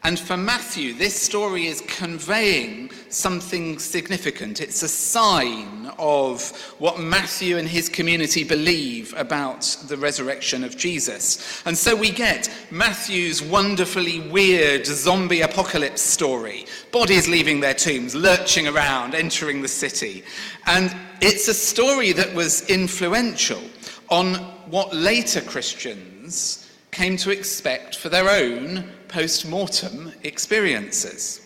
And 0.07 0.21
for 0.21 0.37
Matthew, 0.37 0.93
this 0.93 1.19
story 1.19 1.67
is 1.67 1.81
conveying 1.81 2.91
something 3.09 3.79
significant. 3.79 4.61
It's 4.61 4.83
a 4.83 4.89
sign 4.89 5.91
of 5.99 6.51
what 6.79 7.01
Matthew 7.01 7.57
and 7.57 7.67
his 7.67 7.89
community 7.89 8.45
believe 8.45 9.15
about 9.17 9.63
the 9.89 9.97
resurrection 9.97 10.63
of 10.63 10.77
Jesus. 10.77 11.63
And 11.65 11.77
so 11.77 11.97
we 11.97 12.11
get 12.11 12.53
Matthew's 12.71 13.41
wonderfully 13.41 14.21
weird 14.29 14.85
zombie 14.85 15.41
apocalypse 15.41 16.03
story 16.03 16.67
bodies 16.93 17.27
leaving 17.27 17.61
their 17.61 17.73
tombs, 17.73 18.15
lurching 18.15 18.69
around, 18.69 19.15
entering 19.15 19.63
the 19.63 19.69
city. 19.69 20.23
And 20.67 20.95
it's 21.23 21.49
a 21.49 21.55
story 21.55 22.13
that 22.13 22.35
was 22.35 22.69
influential 22.69 23.63
on 24.11 24.35
what 24.69 24.95
later 24.95 25.41
Christians 25.41 26.71
came 26.91 27.17
to 27.17 27.31
expect 27.31 27.97
for 27.97 28.11
their 28.11 28.29
own 28.29 28.85
post 29.15 29.47
mortem 29.47 30.13
experiences. 30.25 31.41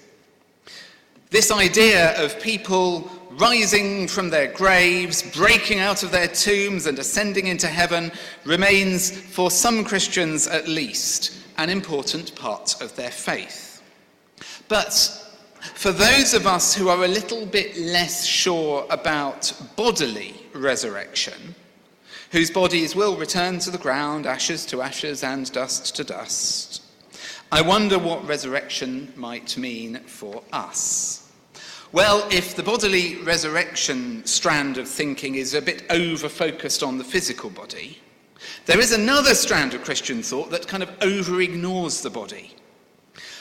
This 1.28 1.50
idea 1.50 2.18
of 2.24 2.40
people 2.40 3.10
rising 3.32 4.08
from 4.08 4.30
their 4.30 4.50
graves, 4.50 5.22
breaking 5.36 5.78
out 5.78 6.02
of 6.02 6.10
their 6.10 6.28
tombs, 6.28 6.86
and 6.86 6.98
ascending 6.98 7.46
into 7.46 7.66
heaven 7.66 8.10
remains, 8.46 9.10
for 9.10 9.50
some 9.50 9.84
Christians 9.84 10.46
at 10.46 10.66
least, 10.66 11.34
an 11.58 11.68
important 11.68 12.34
part 12.36 12.80
of 12.80 12.96
their 12.96 13.10
faith. 13.10 13.82
But 14.68 14.94
for 15.74 15.92
those 15.92 16.32
of 16.32 16.46
us 16.46 16.74
who 16.74 16.88
are 16.88 17.04
a 17.04 17.14
little 17.18 17.44
bit 17.44 17.76
less 17.76 18.24
sure 18.24 18.86
about 18.88 19.52
bodily 19.76 20.34
resurrection, 20.54 21.54
whose 22.32 22.50
bodies 22.50 22.96
will 22.96 23.16
return 23.16 23.58
to 23.58 23.70
the 23.70 23.76
ground, 23.76 24.24
ashes 24.24 24.64
to 24.64 24.80
ashes, 24.80 25.22
and 25.22 25.52
dust 25.52 25.94
to 25.96 26.04
dust, 26.04 26.77
I 27.50 27.62
wonder 27.62 27.98
what 27.98 28.28
resurrection 28.28 29.10
might 29.16 29.56
mean 29.56 30.00
for 30.00 30.42
us. 30.52 31.32
Well, 31.92 32.28
if 32.30 32.54
the 32.54 32.62
bodily 32.62 33.16
resurrection 33.22 34.26
strand 34.26 34.76
of 34.76 34.86
thinking 34.86 35.36
is 35.36 35.54
a 35.54 35.62
bit 35.62 35.84
over 35.88 36.28
focused 36.28 36.82
on 36.82 36.98
the 36.98 37.04
physical 37.04 37.48
body, 37.48 38.02
there 38.66 38.78
is 38.78 38.92
another 38.92 39.34
strand 39.34 39.72
of 39.72 39.82
Christian 39.82 40.22
thought 40.22 40.50
that 40.50 40.68
kind 40.68 40.82
of 40.82 40.90
over 41.00 41.40
ignores 41.40 42.02
the 42.02 42.10
body. 42.10 42.54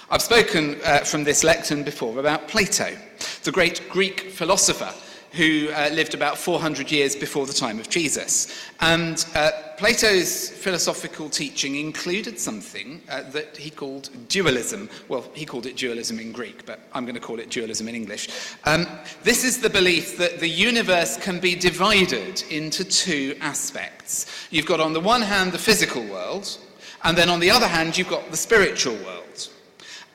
I've 0.09 0.21
spoken 0.21 0.79
uh, 0.85 0.99
from 0.99 1.25
this 1.25 1.43
lectern 1.43 1.83
before 1.83 2.17
about 2.17 2.47
Plato, 2.47 2.97
the 3.43 3.51
great 3.51 3.89
Greek 3.89 4.21
philosopher 4.31 4.93
who 5.33 5.69
uh, 5.69 5.89
lived 5.91 6.13
about 6.13 6.37
400 6.37 6.91
years 6.91 7.15
before 7.15 7.45
the 7.45 7.53
time 7.53 7.79
of 7.79 7.89
Jesus. 7.89 8.53
And 8.79 9.25
uh, 9.35 9.51
Plato's 9.77 10.49
philosophical 10.49 11.29
teaching 11.29 11.75
included 11.75 12.39
something 12.39 13.01
uh, 13.09 13.23
that 13.31 13.55
he 13.57 13.69
called 13.69 14.09
dualism. 14.29 14.89
Well, 15.07 15.25
he 15.33 15.45
called 15.45 15.65
it 15.65 15.75
dualism 15.75 16.19
in 16.19 16.31
Greek, 16.31 16.65
but 16.65 16.79
I'm 16.93 17.05
going 17.05 17.15
to 17.15 17.21
call 17.21 17.39
it 17.39 17.49
dualism 17.49 17.87
in 17.87 17.95
English. 17.95 18.29
Um, 18.65 18.87
this 19.23 19.43
is 19.43 19.59
the 19.59 19.69
belief 19.69 20.17
that 20.17 20.39
the 20.39 20.49
universe 20.49 21.17
can 21.17 21.39
be 21.39 21.55
divided 21.55 22.43
into 22.49 22.83
two 22.83 23.35
aspects. 23.41 24.47
You've 24.49 24.65
got, 24.65 24.79
on 24.79 24.93
the 24.93 24.99
one 24.99 25.21
hand, 25.21 25.51
the 25.51 25.59
physical 25.59 26.03
world, 26.05 26.57
and 27.03 27.17
then 27.17 27.29
on 27.29 27.39
the 27.39 27.51
other 27.51 27.67
hand, 27.67 27.97
you've 27.97 28.09
got 28.09 28.31
the 28.31 28.37
spiritual 28.37 28.95
world. 29.05 29.49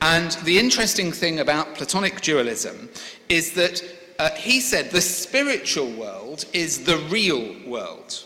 And 0.01 0.33
the 0.43 0.59
interesting 0.59 1.13
thing 1.13 1.39
about 1.39 1.77
Platonic 1.77 2.21
dualism 2.23 2.89
is 3.29 3.53
that 3.53 3.81
uh, 4.23 4.31
he 4.37 4.61
said 4.61 4.89
the 4.93 5.01
spiritual 5.01 5.91
world 5.91 6.45
is 6.53 6.85
the 6.85 6.97
real 7.11 7.57
world. 7.67 8.23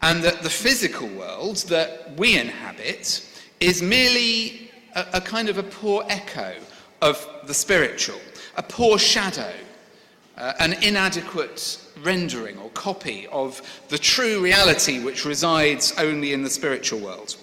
And 0.00 0.22
that 0.22 0.40
the 0.40 0.48
physical 0.48 1.06
world 1.06 1.56
that 1.68 2.16
we 2.16 2.38
inhabit 2.38 3.28
is 3.60 3.82
merely 3.82 4.70
a, 4.94 5.04
a 5.14 5.20
kind 5.20 5.50
of 5.50 5.58
a 5.58 5.62
poor 5.62 6.06
echo 6.08 6.54
of 7.02 7.28
the 7.46 7.52
spiritual, 7.52 8.20
a 8.56 8.62
poor 8.62 8.98
shadow, 8.98 9.52
uh, 10.38 10.54
an 10.60 10.82
inadequate 10.82 11.78
rendering 12.02 12.56
or 12.56 12.70
copy 12.70 13.26
of 13.26 13.60
the 13.90 13.98
true 13.98 14.42
reality 14.42 15.04
which 15.04 15.26
resides 15.26 15.92
only 15.98 16.32
in 16.32 16.42
the 16.42 16.48
spiritual 16.48 17.00
world. 17.00 17.36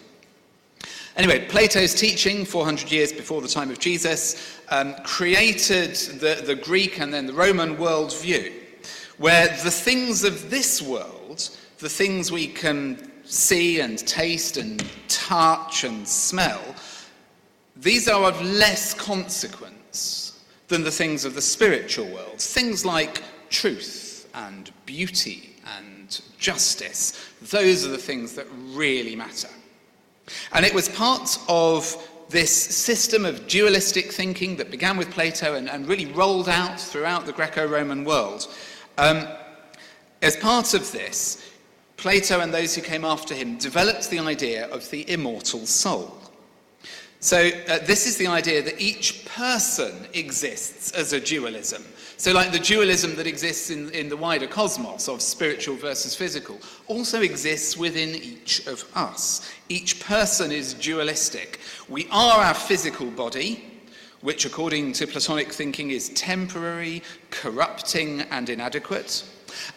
Anyway, 1.19 1.45
Plato's 1.49 1.93
teaching, 1.93 2.45
400 2.45 2.89
years 2.89 3.11
before 3.11 3.41
the 3.41 3.47
time 3.49 3.69
of 3.69 3.77
Jesus, 3.77 4.57
um, 4.69 4.95
created 5.03 5.93
the, 5.93 6.41
the 6.45 6.55
Greek 6.55 7.01
and 7.01 7.13
then 7.13 7.25
the 7.25 7.33
Roman 7.33 7.75
worldview, 7.75 8.53
where 9.17 9.49
the 9.65 9.69
things 9.69 10.23
of 10.23 10.49
this 10.49 10.81
world, 10.81 11.49
the 11.79 11.89
things 11.89 12.31
we 12.31 12.47
can 12.47 13.11
see 13.25 13.81
and 13.81 13.99
taste 14.07 14.55
and 14.55 14.81
touch 15.09 15.83
and 15.83 16.07
smell, 16.07 16.61
these 17.75 18.07
are 18.07 18.23
of 18.23 18.41
less 18.41 18.93
consequence 18.93 20.41
than 20.69 20.85
the 20.85 20.91
things 20.91 21.25
of 21.25 21.35
the 21.35 21.41
spiritual 21.41 22.07
world. 22.07 22.39
Things 22.39 22.85
like 22.85 23.21
truth 23.49 24.29
and 24.35 24.71
beauty 24.85 25.53
and 25.77 26.21
justice, 26.37 27.29
those 27.41 27.85
are 27.85 27.91
the 27.91 27.97
things 27.97 28.35
that 28.35 28.47
really 28.73 29.17
matter. 29.17 29.49
And 30.53 30.65
it 30.65 30.73
was 30.73 30.89
part 30.89 31.37
of 31.47 31.95
this 32.29 32.51
system 32.51 33.25
of 33.25 33.47
dualistic 33.47 34.11
thinking 34.11 34.55
that 34.57 34.69
began 34.69 34.97
with 34.97 35.09
Plato 35.09 35.55
and, 35.55 35.69
and 35.69 35.87
really 35.87 36.05
rolled 36.05 36.47
out 36.47 36.79
throughout 36.79 37.25
the 37.25 37.33
Greco 37.33 37.67
Roman 37.67 38.05
world. 38.05 38.47
Um, 38.97 39.27
as 40.21 40.37
part 40.37 40.73
of 40.73 40.91
this, 40.91 41.43
Plato 41.97 42.39
and 42.39 42.53
those 42.53 42.75
who 42.75 42.81
came 42.81 43.03
after 43.03 43.33
him 43.33 43.57
developed 43.57 44.09
the 44.09 44.19
idea 44.19 44.67
of 44.69 44.89
the 44.89 45.09
immortal 45.11 45.65
soul. 45.65 46.15
So, 47.21 47.49
uh, 47.67 47.79
this 47.79 48.07
is 48.07 48.15
the 48.15 48.27
idea 48.27 48.61
that 48.61 48.79
each 48.79 49.25
person 49.25 50.07
exists 50.13 50.93
as 50.93 51.11
a 51.11 51.19
dualism. 51.19 51.83
So, 52.15 52.31
like 52.31 52.53
the 52.53 52.59
dualism 52.59 53.15
that 53.15 53.27
exists 53.27 53.71
in, 53.71 53.89
in 53.91 54.07
the 54.07 54.15
wider 54.15 54.47
cosmos 54.47 55.09
of 55.09 55.21
spiritual 55.21 55.75
versus 55.75 56.15
physical, 56.15 56.59
also 56.87 57.21
exists 57.21 57.75
within 57.75 58.15
each 58.15 58.65
of 58.67 58.85
us. 58.95 59.51
Each 59.67 59.99
person 59.99 60.49
is 60.49 60.73
dualistic. 60.73 61.59
We 61.89 62.07
are 62.09 62.41
our 62.41 62.53
physical 62.53 63.11
body, 63.11 63.65
which, 64.21 64.45
according 64.45 64.93
to 64.93 65.05
Platonic 65.05 65.51
thinking, 65.51 65.91
is 65.91 66.09
temporary, 66.09 67.03
corrupting, 67.31 68.21
and 68.31 68.49
inadequate. 68.49 69.25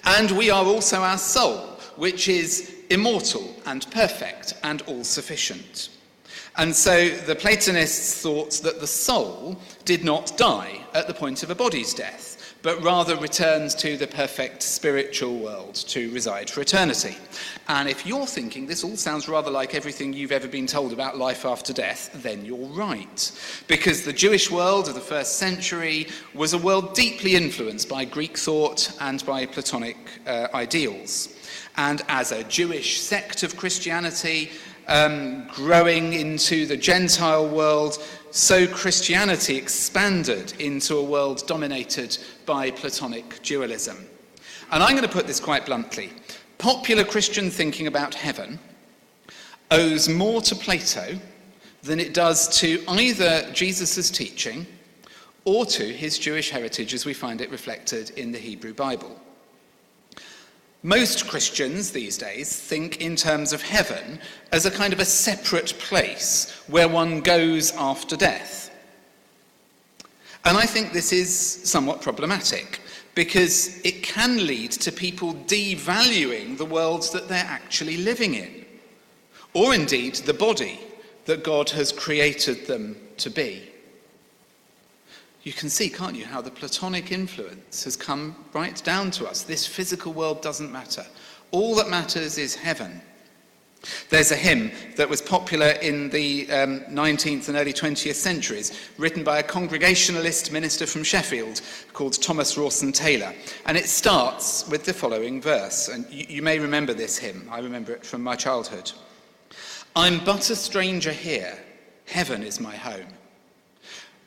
And 0.04 0.30
we 0.30 0.50
are 0.50 0.64
also 0.64 0.98
our 0.98 1.18
soul, 1.18 1.80
which 1.96 2.28
is 2.28 2.72
immortal 2.88 3.56
and 3.66 3.84
perfect 3.90 4.54
and 4.62 4.82
all 4.82 5.02
sufficient. 5.02 5.88
And 6.56 6.74
so 6.74 7.08
the 7.08 7.34
Platonists 7.34 8.20
thought 8.20 8.52
that 8.62 8.78
the 8.78 8.86
soul 8.86 9.56
did 9.84 10.04
not 10.04 10.36
die 10.36 10.84
at 10.94 11.06
the 11.06 11.14
point 11.14 11.42
of 11.42 11.50
a 11.50 11.54
body's 11.54 11.94
death, 11.94 12.56
but 12.60 12.82
rather 12.82 13.16
returns 13.16 13.74
to 13.76 13.96
the 13.96 14.06
perfect 14.06 14.62
spiritual 14.62 15.38
world 15.38 15.74
to 15.74 16.12
reside 16.12 16.50
for 16.50 16.60
eternity. 16.60 17.16
And 17.68 17.88
if 17.88 18.06
you're 18.06 18.26
thinking 18.26 18.66
this 18.66 18.84
all 18.84 18.96
sounds 18.96 19.28
rather 19.28 19.50
like 19.50 19.74
everything 19.74 20.12
you've 20.12 20.30
ever 20.30 20.46
been 20.46 20.66
told 20.66 20.92
about 20.92 21.16
life 21.16 21.46
after 21.46 21.72
death, 21.72 22.10
then 22.22 22.44
you're 22.44 22.68
right. 22.68 23.32
Because 23.66 24.04
the 24.04 24.12
Jewish 24.12 24.50
world 24.50 24.88
of 24.88 24.94
the 24.94 25.00
first 25.00 25.38
century 25.38 26.08
was 26.34 26.52
a 26.52 26.58
world 26.58 26.94
deeply 26.94 27.34
influenced 27.34 27.88
by 27.88 28.04
Greek 28.04 28.36
thought 28.36 28.94
and 29.00 29.24
by 29.24 29.46
Platonic 29.46 29.96
uh, 30.26 30.48
ideals. 30.52 31.34
And 31.76 32.02
as 32.08 32.32
a 32.32 32.44
Jewish 32.44 33.00
sect 33.00 33.42
of 33.42 33.56
Christianity, 33.56 34.50
um, 34.88 35.46
growing 35.48 36.12
into 36.12 36.66
the 36.66 36.76
Gentile 36.76 37.48
world, 37.48 37.98
so 38.30 38.66
Christianity 38.66 39.56
expanded 39.56 40.54
into 40.58 40.96
a 40.96 41.04
world 41.04 41.46
dominated 41.46 42.18
by 42.46 42.70
Platonic 42.70 43.42
dualism. 43.42 43.98
And 44.70 44.82
I'm 44.82 44.92
going 44.92 45.06
to 45.06 45.08
put 45.08 45.26
this 45.26 45.40
quite 45.40 45.66
bluntly. 45.66 46.10
Popular 46.58 47.04
Christian 47.04 47.50
thinking 47.50 47.86
about 47.86 48.14
heaven 48.14 48.58
owes 49.70 50.08
more 50.08 50.40
to 50.42 50.54
Plato 50.54 51.18
than 51.82 52.00
it 52.00 52.14
does 52.14 52.60
to 52.60 52.82
either 52.88 53.50
Jesus' 53.52 54.10
teaching 54.10 54.66
or 55.44 55.66
to 55.66 55.84
his 55.92 56.18
Jewish 56.18 56.50
heritage 56.50 56.94
as 56.94 57.04
we 57.04 57.14
find 57.14 57.40
it 57.40 57.50
reflected 57.50 58.10
in 58.10 58.32
the 58.32 58.38
Hebrew 58.38 58.74
Bible. 58.74 59.20
Most 60.82 61.28
Christians 61.28 61.92
these 61.92 62.18
days 62.18 62.56
think 62.56 63.00
in 63.00 63.14
terms 63.14 63.52
of 63.52 63.62
heaven 63.62 64.18
as 64.50 64.66
a 64.66 64.70
kind 64.70 64.92
of 64.92 64.98
a 64.98 65.04
separate 65.04 65.74
place 65.78 66.50
where 66.66 66.88
one 66.88 67.20
goes 67.20 67.72
after 67.76 68.16
death. 68.16 68.70
And 70.44 70.56
I 70.56 70.66
think 70.66 70.92
this 70.92 71.12
is 71.12 71.32
somewhat 71.38 72.02
problematic 72.02 72.80
because 73.14 73.80
it 73.84 74.02
can 74.02 74.44
lead 74.46 74.72
to 74.72 74.90
people 74.90 75.34
devaluing 75.46 76.58
the 76.58 76.64
worlds 76.64 77.10
that 77.10 77.28
they're 77.28 77.44
actually 77.46 77.98
living 77.98 78.34
in, 78.34 78.64
or 79.54 79.74
indeed 79.74 80.16
the 80.16 80.34
body 80.34 80.80
that 81.26 81.44
God 81.44 81.70
has 81.70 81.92
created 81.92 82.66
them 82.66 82.96
to 83.18 83.30
be 83.30 83.71
you 85.42 85.52
can 85.52 85.68
see, 85.68 85.88
can't 85.88 86.16
you, 86.16 86.24
how 86.24 86.40
the 86.40 86.50
Platonic 86.50 87.10
influence 87.10 87.84
has 87.84 87.96
come 87.96 88.36
right 88.52 88.82
down 88.84 89.10
to 89.12 89.26
us. 89.26 89.42
This 89.42 89.66
physical 89.66 90.12
world 90.12 90.40
doesn't 90.40 90.70
matter. 90.70 91.04
All 91.50 91.74
that 91.76 91.90
matters 91.90 92.38
is 92.38 92.54
heaven. 92.54 93.02
There's 94.10 94.30
a 94.30 94.36
hymn 94.36 94.70
that 94.96 95.08
was 95.08 95.20
popular 95.20 95.70
in 95.82 96.08
the 96.10 96.48
um, 96.52 96.80
19th 96.82 97.48
and 97.48 97.56
early 97.56 97.72
20th 97.72 98.14
centuries, 98.14 98.90
written 98.96 99.24
by 99.24 99.40
a 99.40 99.42
Congregationalist 99.42 100.52
minister 100.52 100.86
from 100.86 101.02
Sheffield 101.02 101.60
called 101.92 102.20
Thomas 102.22 102.56
Rawson 102.56 102.92
Taylor. 102.92 103.34
And 103.66 103.76
it 103.76 103.86
starts 103.86 104.68
with 104.68 104.84
the 104.84 104.94
following 104.94 105.42
verse. 105.42 105.88
And 105.88 106.08
you, 106.08 106.26
you 106.28 106.42
may 106.42 106.60
remember 106.60 106.94
this 106.94 107.18
hymn, 107.18 107.48
I 107.50 107.58
remember 107.58 107.92
it 107.92 108.06
from 108.06 108.22
my 108.22 108.36
childhood. 108.36 108.92
I'm 109.96 110.24
but 110.24 110.48
a 110.50 110.56
stranger 110.56 111.12
here, 111.12 111.58
heaven 112.06 112.44
is 112.44 112.60
my 112.60 112.76
home. 112.76 113.08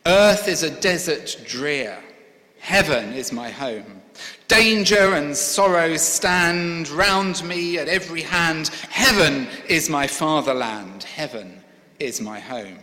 Earth 0.08 0.48
is 0.48 0.62
a 0.62 0.70
desert 0.70 1.36
drear, 1.48 1.98
heaven 2.60 3.14
is 3.14 3.32
my 3.32 3.50
home. 3.50 4.02
Danger 4.48 5.16
and 5.16 5.36
sorrow 5.36 5.98
stand 5.98 6.90
round 6.90 7.44
me 7.44 7.80
at 7.80 7.88
every 7.88 8.22
hand. 8.22 8.68
Heaven 8.90 9.48
is 9.68 9.90
my 9.90 10.06
fatherland. 10.06 11.04
Heaven 11.04 11.60
is 12.00 12.22
my 12.22 12.40
home. 12.40 12.78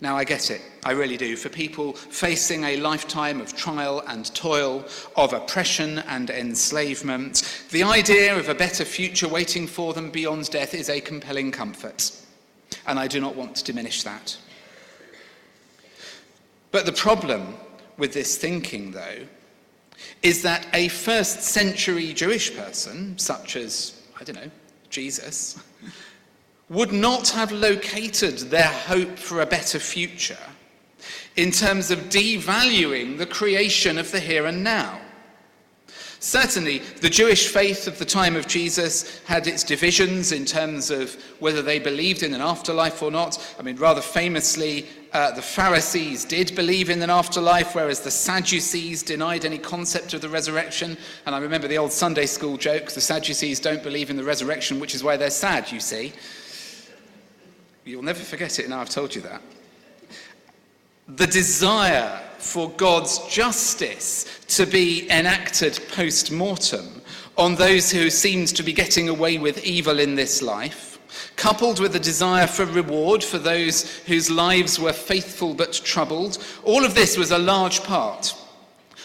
Now, 0.00 0.16
I 0.16 0.24
get 0.24 0.50
it. 0.50 0.62
I 0.82 0.92
really 0.92 1.16
do. 1.16 1.36
For 1.36 1.48
people 1.48 1.92
facing 1.92 2.64
a 2.64 2.78
lifetime 2.78 3.40
of 3.40 3.54
trial 3.54 4.02
and 4.08 4.34
toil, 4.34 4.84
of 5.14 5.32
oppression 5.32 6.00
and 6.00 6.28
enslavement, 6.28 7.66
the 7.70 7.84
idea 7.84 8.36
of 8.36 8.48
a 8.48 8.54
better 8.54 8.84
future 8.84 9.28
waiting 9.28 9.66
for 9.66 9.92
them 9.92 10.10
beyond 10.10 10.50
death 10.50 10.74
is 10.74 10.88
a 10.88 11.00
compelling 11.00 11.52
comfort. 11.52 12.10
And 12.86 12.98
I 12.98 13.06
do 13.06 13.20
not 13.20 13.36
want 13.36 13.56
to 13.56 13.64
diminish 13.64 14.02
that. 14.02 14.36
But 16.72 16.86
the 16.86 16.92
problem 16.92 17.54
with 17.96 18.12
this 18.12 18.36
thinking, 18.36 18.92
though, 18.92 19.26
is 20.22 20.42
that 20.42 20.66
a 20.72 20.88
first 20.88 21.42
century 21.42 22.12
Jewish 22.12 22.56
person, 22.56 23.18
such 23.18 23.56
as, 23.56 24.02
I 24.18 24.24
don't 24.24 24.36
know, 24.36 24.50
Jesus, 24.88 25.62
would 26.68 26.92
not 26.92 27.28
have 27.30 27.52
located 27.52 28.38
their 28.38 28.62
hope 28.62 29.18
for 29.18 29.40
a 29.40 29.46
better 29.46 29.78
future 29.78 30.38
in 31.36 31.50
terms 31.50 31.90
of 31.90 31.98
devaluing 32.08 33.18
the 33.18 33.26
creation 33.26 33.98
of 33.98 34.10
the 34.12 34.20
here 34.20 34.46
and 34.46 34.62
now. 34.62 35.00
Certainly, 36.22 36.80
the 37.00 37.08
Jewish 37.08 37.48
faith 37.48 37.86
of 37.86 37.98
the 37.98 38.04
time 38.04 38.36
of 38.36 38.46
Jesus 38.46 39.20
had 39.24 39.46
its 39.46 39.64
divisions 39.64 40.32
in 40.32 40.44
terms 40.44 40.90
of 40.90 41.14
whether 41.38 41.62
they 41.62 41.78
believed 41.78 42.22
in 42.22 42.34
an 42.34 42.42
afterlife 42.42 43.02
or 43.02 43.10
not. 43.10 43.54
I 43.58 43.62
mean, 43.62 43.76
rather 43.76 44.02
famously, 44.02 44.86
uh, 45.14 45.30
the 45.30 45.40
Pharisees 45.40 46.26
did 46.26 46.54
believe 46.54 46.90
in 46.90 47.00
an 47.00 47.08
afterlife, 47.08 47.74
whereas 47.74 48.00
the 48.00 48.10
Sadducees 48.10 49.02
denied 49.02 49.46
any 49.46 49.56
concept 49.56 50.12
of 50.12 50.20
the 50.20 50.28
resurrection. 50.28 50.98
And 51.24 51.34
I 51.34 51.38
remember 51.38 51.68
the 51.68 51.78
old 51.78 51.90
Sunday 51.90 52.26
school 52.26 52.58
joke 52.58 52.92
the 52.92 53.00
Sadducees 53.00 53.58
don't 53.58 53.82
believe 53.82 54.10
in 54.10 54.18
the 54.18 54.24
resurrection, 54.24 54.78
which 54.78 54.94
is 54.94 55.02
why 55.02 55.16
they're 55.16 55.30
sad, 55.30 55.72
you 55.72 55.80
see. 55.80 56.12
You'll 57.86 58.02
never 58.02 58.20
forget 58.20 58.58
it 58.58 58.68
now 58.68 58.82
I've 58.82 58.90
told 58.90 59.14
you 59.14 59.22
that. 59.22 59.40
The 61.08 61.26
desire 61.26 62.20
for 62.40 62.70
God's 62.70 63.18
justice 63.28 64.26
to 64.48 64.66
be 64.66 65.08
enacted 65.10 65.80
post 65.92 66.32
mortem 66.32 67.02
on 67.36 67.54
those 67.54 67.90
who 67.90 68.10
seemed 68.10 68.48
to 68.48 68.62
be 68.62 68.72
getting 68.72 69.08
away 69.08 69.38
with 69.38 69.64
evil 69.64 69.98
in 69.98 70.14
this 70.14 70.42
life, 70.42 70.98
coupled 71.36 71.80
with 71.80 71.94
a 71.96 72.00
desire 72.00 72.46
for 72.46 72.66
reward 72.66 73.22
for 73.22 73.38
those 73.38 73.98
whose 74.00 74.30
lives 74.30 74.78
were 74.78 74.92
faithful 74.92 75.54
but 75.54 75.72
troubled, 75.72 76.38
all 76.64 76.84
of 76.84 76.94
this 76.94 77.16
was 77.16 77.30
a 77.30 77.38
large 77.38 77.82
part 77.82 78.34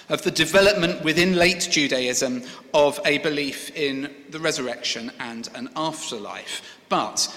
of 0.10 0.22
the 0.22 0.32
development 0.32 1.04
within 1.04 1.36
late 1.36 1.68
Judaism 1.72 2.44
of 2.74 3.00
a 3.06 3.18
belief 3.20 3.76
in 3.76 4.14
the 4.30 4.40
resurrection 4.40 5.12
and 5.20 5.50
an 5.56 5.70
afterlife. 5.76 6.80
But 6.90 7.34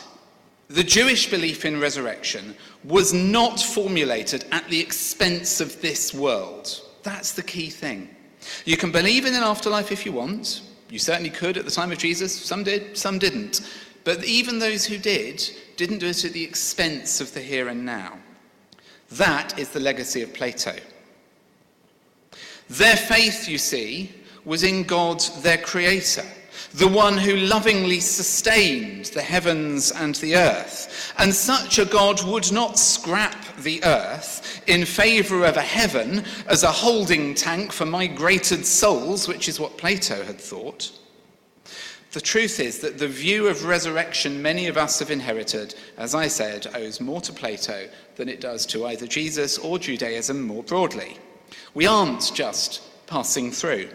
the 0.68 0.84
Jewish 0.84 1.30
belief 1.30 1.64
in 1.64 1.80
resurrection 1.80 2.54
was 2.84 3.14
not 3.14 3.58
formulated 3.58 4.44
at 4.52 4.68
the 4.68 4.80
expense 4.80 5.60
of 5.60 5.80
this 5.80 6.12
world. 6.12 6.82
That's 7.02 7.32
the 7.32 7.42
key 7.42 7.70
thing. 7.70 8.14
You 8.66 8.76
can 8.76 8.92
believe 8.92 9.25
in 9.25 9.34
an 9.34 9.42
afterlife 9.42 9.90
if 9.90 10.04
you 10.04 10.12
want. 10.12 10.62
You 10.90 10.98
certainly 10.98 11.30
could 11.30 11.56
at 11.56 11.64
the 11.64 11.70
time 11.70 11.90
of 11.90 11.98
Jesus. 11.98 12.34
Some 12.34 12.64
did, 12.64 12.96
some 12.96 13.18
didn't. 13.18 13.62
But 14.04 14.25
even 14.25 14.58
those 14.58 14.84
who 14.84 14.98
did, 14.98 15.42
didn't 15.76 15.98
do 15.98 16.06
it 16.06 16.25
at 16.25 16.32
the 16.32 16.44
expense 16.44 17.20
of 17.20 17.32
the 17.32 17.40
here 17.40 17.68
and 17.68 17.84
now. 17.84 18.18
That 19.12 19.58
is 19.58 19.70
the 19.70 19.80
legacy 19.80 20.20
of 20.20 20.34
Plato. 20.34 20.76
Their 22.68 22.96
faith, 22.96 23.48
you 23.48 23.56
see, 23.56 24.12
was 24.44 24.62
in 24.62 24.82
God, 24.82 25.20
their 25.40 25.58
creator 25.58 26.25
the 26.75 26.88
one 26.88 27.16
who 27.16 27.37
lovingly 27.37 28.00
sustained 28.00 29.07
the 29.07 29.22
heavens 29.22 29.90
and 29.90 30.14
the 30.16 30.37
earth. 30.37 31.12
And 31.18 31.35
such 31.35 31.78
a 31.78 31.85
God 31.85 32.22
would 32.24 32.52
not 32.52 32.78
scrap 32.78 33.57
the 33.59 33.83
earth 33.85 34.62
in 34.66 34.85
favour 34.85 35.44
of 35.44 35.57
a 35.57 35.62
heaven 35.62 36.24
as 36.46 36.62
a 36.62 36.70
holding 36.70 37.35
tank 37.35 37.72
for 37.72 37.87
migrated 37.87 38.66
souls, 38.66 39.26
which 39.26 39.48
is 39.48 39.59
what 39.59 39.78
Plato 39.78 40.22
had 40.24 40.40
thought. 40.40 40.92
The 42.12 42.20
truth 42.20 42.59
is 42.59 42.78
that 42.78 42.98
the 42.98 43.09
view 43.09 43.48
of 43.48 43.64
resurrection 43.64 44.40
many 44.40 44.66
of 44.66 44.78
us 44.78 44.98
have 44.98 45.11
inherited, 45.11 45.74
as 45.98 46.14
I 46.14 46.28
said, 46.28 46.66
owes 46.74 47.00
more 47.00 47.20
to 47.20 47.33
Plato 47.33 47.88
than 48.16 48.28
it 48.28 48.40
does 48.40 48.64
to 48.66 48.87
either 48.87 49.07
Jesus 49.07 49.59
or 49.59 49.78
Judaism 49.78 50.42
more 50.42 50.62
broadly. 50.62 51.18
We 51.74 51.87
aren't 51.87 52.33
just 52.35 52.83
passing 53.07 53.52
through. 53.52 53.90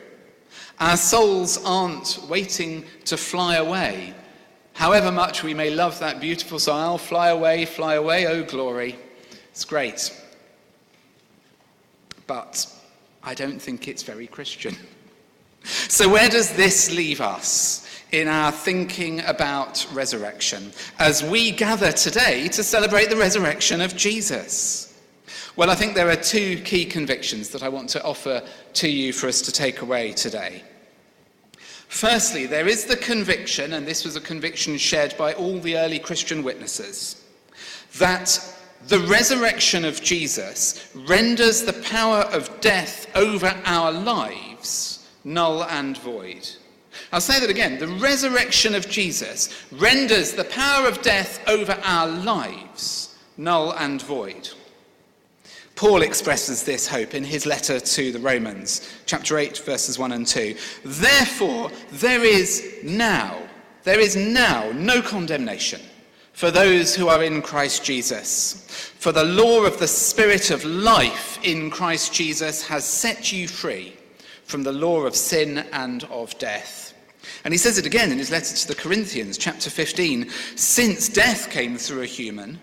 Our 0.80 0.98
souls 0.98 1.64
aren't 1.64 2.20
waiting 2.28 2.86
to 3.06 3.18
fly 3.18 3.56
away. 3.56 4.14
However 4.74 5.12
much 5.12 5.44
we 5.44 5.54
may 5.54 5.70
love 5.70 6.00
that 6.00 6.20
beautiful 6.20 6.60
song, 6.60 6.80
I'll 6.80 6.98
fly 6.98 7.30
away, 7.30 7.66
fly 7.66 7.96
away, 7.96 8.26
oh 8.28 8.44
glory. 8.44 8.98
It's 9.52 9.66
great. 9.66 10.12
But 12.26 12.66
I 13.22 13.34
don't 13.34 13.62
think 13.62 13.88
it's 13.88 14.04
very 14.04 14.28
Christian. 14.28 14.76
So, 15.88 16.10
where 16.10 16.28
does 16.28 16.52
this 16.58 16.94
leave 16.94 17.22
us 17.22 17.88
in 18.12 18.28
our 18.28 18.52
thinking 18.52 19.22
about 19.22 19.88
resurrection 19.94 20.74
as 21.00 21.24
we 21.24 21.52
gather 21.52 21.94
today 21.94 22.50
to 22.50 22.64
celebrate 22.64 23.10
the 23.10 23.16
resurrection 23.16 23.80
of 23.80 23.96
Jesus? 23.96 24.93
Well, 25.56 25.70
I 25.70 25.76
think 25.76 25.94
there 25.94 26.10
are 26.10 26.16
two 26.16 26.58
key 26.62 26.84
convictions 26.84 27.50
that 27.50 27.62
I 27.62 27.70
want 27.70 27.88
to 27.90 28.04
offer 28.04 28.42
to 28.74 28.90
you 28.90 29.14
for 29.14 29.28
us 29.28 29.40
to 29.44 29.52
take 29.52 29.82
away 29.82 30.12
today. 30.14 30.64
Firstly, 31.90 32.48
there 32.48 32.68
is 32.68 32.86
the 32.86 32.98
conviction, 32.98 33.74
and 33.74 33.86
this 33.86 34.04
was 34.04 34.16
a 34.16 34.22
conviction 34.22 34.80
shared 34.80 35.16
by 35.16 35.34
all 35.34 35.60
the 35.60 35.78
early 35.78 36.00
Christian 36.00 36.42
witnesses, 36.42 37.24
that 38.00 38.40
the 38.88 39.02
resurrection 39.02 39.86
of 39.86 40.02
Jesus 40.02 40.90
renders 41.08 41.62
the 41.62 41.80
power 41.84 42.22
of 42.34 42.60
death 42.60 43.16
over 43.16 43.56
our 43.66 43.92
lives 43.92 45.08
null 45.24 45.66
and 45.66 46.00
void. 46.00 46.50
I'll 47.12 47.22
say 47.22 47.40
that 47.40 47.52
again. 47.52 47.78
The 47.78 47.88
resurrection 48.00 48.74
of 48.74 48.90
Jesus 48.90 49.54
renders 49.72 50.34
the 50.34 50.46
power 50.46 50.88
of 50.88 51.04
death 51.04 51.48
over 51.48 51.80
our 51.84 52.08
lives 52.08 53.16
null 53.38 53.74
and 53.74 54.02
void. 54.02 54.50
Paul 55.76 56.04
expresses 56.04 56.64
this 56.64 56.88
hope 56.88 57.16
in 57.16 57.24
his 57.24 57.46
letter 57.46 57.80
to 57.80 58.12
the 58.12 58.20
Romans, 58.20 58.94
chapter 59.06 59.38
8, 59.38 59.58
verses 59.60 59.98
1 59.98 60.12
and 60.12 60.28
2. 60.28 60.56
Therefore, 60.86 61.72
there 61.92 62.24
is 62.24 62.78
now, 62.84 63.38
there 63.84 64.00
is 64.00 64.16
now 64.16 64.72
no 64.74 65.02
condemnation 65.02 65.82
for 66.34 66.52
those 66.52 66.96
who 66.96 67.08
are 67.08 67.24
in 67.24 67.42
Christ 67.42 67.84
Jesus. 67.84 68.68
For 69.00 69.12
the 69.12 69.24
law 69.24 69.66
of 69.66 69.80
the 69.80 69.88
Spirit 69.88 70.52
of 70.52 70.66
life 70.66 71.40
in 71.44 71.70
Christ 71.70 72.14
Jesus 72.14 72.66
has 72.68 72.86
set 72.86 73.32
you 73.32 73.48
free 73.48 73.96
from 74.44 74.64
the 74.64 74.72
law 74.72 75.02
of 75.02 75.16
sin 75.16 75.66
and 75.72 76.04
of 76.06 76.38
death. 76.38 76.94
And 77.46 77.54
he 77.54 77.58
says 77.58 77.78
it 77.78 77.86
again 77.86 78.12
in 78.12 78.18
his 78.18 78.32
letter 78.32 78.56
to 78.56 78.68
the 78.68 78.76
Corinthians, 78.76 79.38
chapter 79.38 79.70
15 79.70 80.30
since 80.56 81.10
death 81.10 81.50
came 81.50 81.78
through 81.78 82.02
a 82.02 82.08
human, 82.08 82.60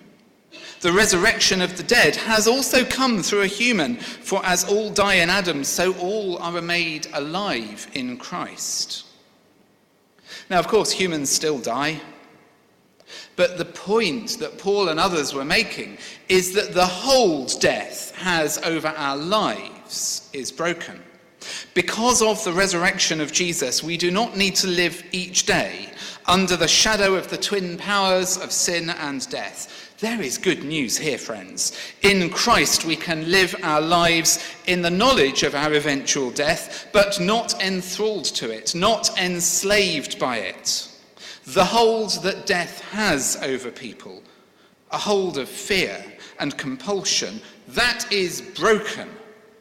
the 0.81 0.93
resurrection 0.93 1.61
of 1.61 1.77
the 1.77 1.83
dead 1.83 2.17
has 2.17 2.47
also 2.47 2.85
come 2.85 3.23
through 3.23 3.43
a 3.43 3.47
human, 3.47 3.97
for 3.97 4.45
as 4.45 4.65
all 4.65 4.91
die 4.91 5.15
in 5.15 5.29
Adam, 5.29 5.63
so 5.63 5.93
all 5.99 6.39
are 6.39 6.61
made 6.63 7.07
alive 7.13 7.87
in 7.93 8.17
Christ. 8.17 9.05
Now, 10.49 10.59
of 10.59 10.69
course, 10.69 10.91
humans 10.91 11.29
still 11.31 11.59
die. 11.59 12.01
But 13.37 13.59
the 13.59 13.65
point 13.65 14.39
that 14.39 14.59
Paul 14.59 14.89
and 14.89 14.99
others 14.99 15.35
were 15.35 15.45
making 15.45 15.99
is 16.29 16.55
that 16.55 16.73
the 16.73 16.87
hold 16.87 17.61
death 17.61 18.15
has 18.17 18.59
over 18.59 18.89
our 18.89 19.17
lives 19.17 20.31
is 20.33 20.51
broken. 20.51 21.03
Because 21.75 22.23
of 22.23 22.43
the 22.45 22.53
resurrection 22.53 23.21
of 23.21 23.33
Jesus, 23.33 23.83
we 23.83 23.97
do 23.97 24.11
not 24.11 24.37
need 24.37 24.57
to 24.57 24.67
live 24.67 25.03
each 25.13 25.47
day 25.47 25.91
under 26.27 26.57
the 26.57 26.69
shadow 26.69 27.15
of 27.15 27.29
the 27.29 27.39
twin 27.39 27.77
powers 27.77 28.37
of 28.37 28.53
sin 28.53 28.91
and 28.91 29.29
death 29.31 29.90
There 30.01 30.23
is 30.23 30.39
good 30.39 30.65
news 30.65 30.97
here, 30.97 31.19
friends. 31.19 31.77
In 32.01 32.31
Christ, 32.31 32.87
we 32.87 32.97
can 32.97 33.31
live 33.31 33.55
our 33.63 33.83
lives 33.83 34.43
in 34.67 34.81
the 34.81 34.91
knowledge 34.91 35.43
of 35.43 35.55
our 35.55 35.75
eventual 35.75 36.31
death, 36.31 36.89
but 36.91 37.21
not 37.21 37.63
enthralled 37.63 38.25
to 38.25 38.51
it, 38.51 38.75
not 38.75 39.19
enslaved 39.19 40.19
by 40.19 40.39
it. 40.39 40.89
The 41.45 41.67
hold 41.67 42.23
that 42.23 42.47
death 42.47 42.81
has 42.93 43.37
over 43.43 43.71
people, 43.71 44.23
a 44.91 44.97
hold 44.97 45.37
of 45.37 45.51
fear 45.51 46.03
and 46.39 46.57
compulsion, 46.57 47.43
that 47.69 48.11
is 48.11 48.41
broken 48.41 49.11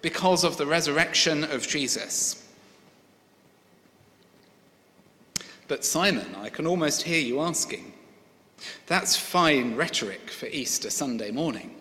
because 0.01 0.45
of 0.45 0.55
the 0.55 0.65
resurrection 0.65 1.43
of 1.43 1.67
Jesus. 1.67 2.47
But 5.67 5.83
Simon, 5.83 6.33
I 6.35 6.47
can 6.47 6.65
almost 6.65 7.01
hear 7.01 7.19
you 7.19 7.41
asking, 7.41 7.91
that's 8.87 9.15
fine 9.15 9.75
rhetoric 9.75 10.29
for 10.29 10.47
Easter 10.47 10.89
Sunday 10.89 11.31
morning. 11.31 11.75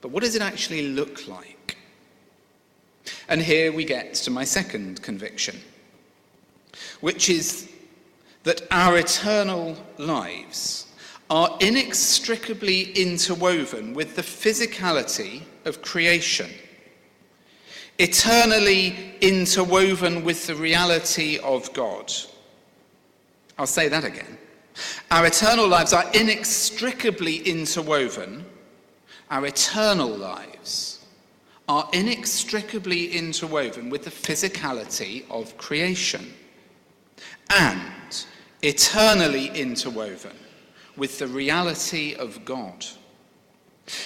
But 0.00 0.10
what 0.10 0.22
does 0.22 0.34
it 0.34 0.42
actually 0.42 0.88
look 0.88 1.26
like? 1.26 1.76
And 3.28 3.40
here 3.40 3.72
we 3.72 3.84
get 3.84 4.14
to 4.14 4.30
my 4.30 4.44
second 4.44 5.02
conviction, 5.02 5.60
which 7.00 7.28
is 7.28 7.70
that 8.44 8.62
our 8.70 8.98
eternal 8.98 9.76
lives 9.98 10.86
are 11.28 11.56
inextricably 11.60 12.92
interwoven 12.92 13.94
with 13.94 14.14
the 14.14 14.22
physicality 14.22 15.42
of 15.64 15.82
creation, 15.82 16.50
eternally 17.98 19.16
interwoven 19.20 20.22
with 20.24 20.46
the 20.46 20.54
reality 20.54 21.38
of 21.38 21.72
God. 21.72 22.12
I'll 23.58 23.66
say 23.66 23.88
that 23.88 24.04
again. 24.04 24.38
Our 25.10 25.26
eternal 25.26 25.68
lives 25.68 25.92
are 25.92 26.04
inextricably 26.14 27.36
interwoven. 27.38 28.44
Our 29.30 29.46
eternal 29.46 30.08
lives 30.08 31.04
are 31.68 31.88
inextricably 31.92 33.12
interwoven 33.12 33.90
with 33.90 34.04
the 34.04 34.10
physicality 34.10 35.28
of 35.30 35.56
creation 35.58 36.32
and 37.50 38.26
eternally 38.62 39.48
interwoven 39.48 40.36
with 40.96 41.18
the 41.18 41.26
reality 41.26 42.14
of 42.14 42.44
God. 42.44 42.84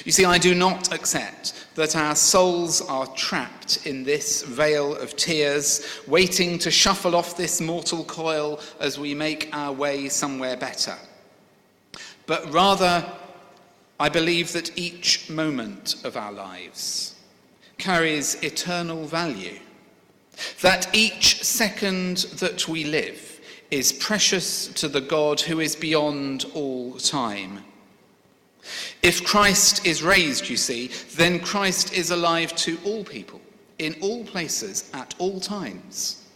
You 0.05 0.13
see, 0.13 0.25
I 0.25 0.39
do 0.39 0.55
not 0.55 0.93
accept 0.93 1.55
that 1.75 1.97
our 1.97 2.15
souls 2.15 2.83
are 2.83 3.07
trapped 3.09 3.87
in 3.87 4.05
this 4.05 4.43
vale 4.43 4.95
of 4.97 5.17
tears, 5.17 5.87
waiting 6.07 6.59
to 6.59 6.71
shuffle 6.71 7.17
off 7.17 7.37
this 7.37 7.61
mortal 7.61 8.05
coil 8.05 8.61
as 8.79 8.99
we 8.99 9.15
make 9.15 9.49
our 9.53 9.73
way 9.73 10.09
somewhere 10.09 10.57
better. 10.57 10.97
But 12.27 12.53
rather, 12.53 13.11
I 13.99 14.09
believe 14.09 14.53
that 14.53 14.79
each 14.79 15.31
moment 15.31 15.97
of 16.05 16.17
our 16.17 16.33
lives 16.33 17.15
carries 17.79 18.35
eternal 18.43 19.07
value, 19.07 19.59
that 20.61 20.95
each 20.95 21.43
second 21.43 22.19
that 22.39 22.69
we 22.69 22.85
live 22.85 23.41
is 23.71 23.93
precious 23.93 24.67
to 24.69 24.89
the 24.89 25.01
God 25.01 25.41
who 25.41 25.61
is 25.61 25.77
beyond 25.77 26.45
all 26.55 26.95
time 26.95 27.65
if 29.03 29.25
Christ 29.25 29.87
is 29.87 30.03
raised, 30.03 30.49
you 30.49 30.57
see, 30.57 30.91
then 31.17 31.41
Christ 31.41 31.93
is 31.93 32.11
alive 32.11 32.55
to 32.57 32.79
all 32.85 33.05
people, 33.05 33.41
in 33.79 33.97
all 34.01 34.25
places, 34.25 34.91
at 34.95 35.15
all 35.19 35.41
times. 35.41 36.29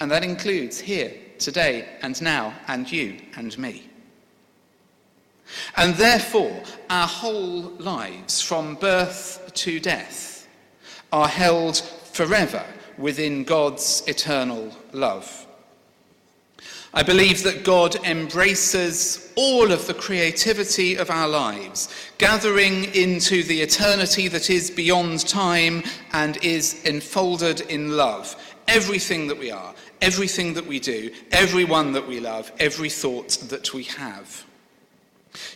And 0.00 0.10
that 0.10 0.24
includes 0.24 0.78
here, 0.78 1.12
today, 1.38 1.88
and 2.02 2.20
now, 2.20 2.54
and 2.68 2.90
you 2.90 3.18
and 3.36 3.56
me. 3.58 3.88
And 5.76 5.94
therefore, 5.94 6.62
our 6.90 7.06
whole 7.06 7.62
lives, 7.78 8.40
from 8.40 8.74
birth 8.74 9.50
to 9.54 9.80
death, 9.80 10.48
are 11.12 11.28
held 11.28 11.78
forever 11.78 12.64
within 12.98 13.44
God's 13.44 14.02
eternal 14.06 14.72
love. 14.92 15.45
I 16.94 17.02
believe 17.02 17.42
that 17.42 17.64
God 17.64 17.96
embraces 18.06 19.32
all 19.36 19.70
of 19.70 19.86
the 19.86 19.94
creativity 19.94 20.96
of 20.96 21.10
our 21.10 21.28
lives, 21.28 21.88
gathering 22.18 22.84
into 22.94 23.42
the 23.42 23.60
eternity 23.60 24.28
that 24.28 24.48
is 24.48 24.70
beyond 24.70 25.26
time 25.28 25.82
and 26.12 26.42
is 26.42 26.82
enfolded 26.84 27.62
in 27.62 27.96
love. 27.96 28.34
Everything 28.68 29.28
that 29.28 29.38
we 29.38 29.50
are, 29.50 29.74
everything 30.00 30.54
that 30.54 30.66
we 30.66 30.80
do, 30.80 31.10
everyone 31.32 31.92
that 31.92 32.06
we 32.06 32.18
love, 32.18 32.50
every 32.58 32.90
thought 32.90 33.30
that 33.48 33.74
we 33.74 33.84
have. 33.84 34.44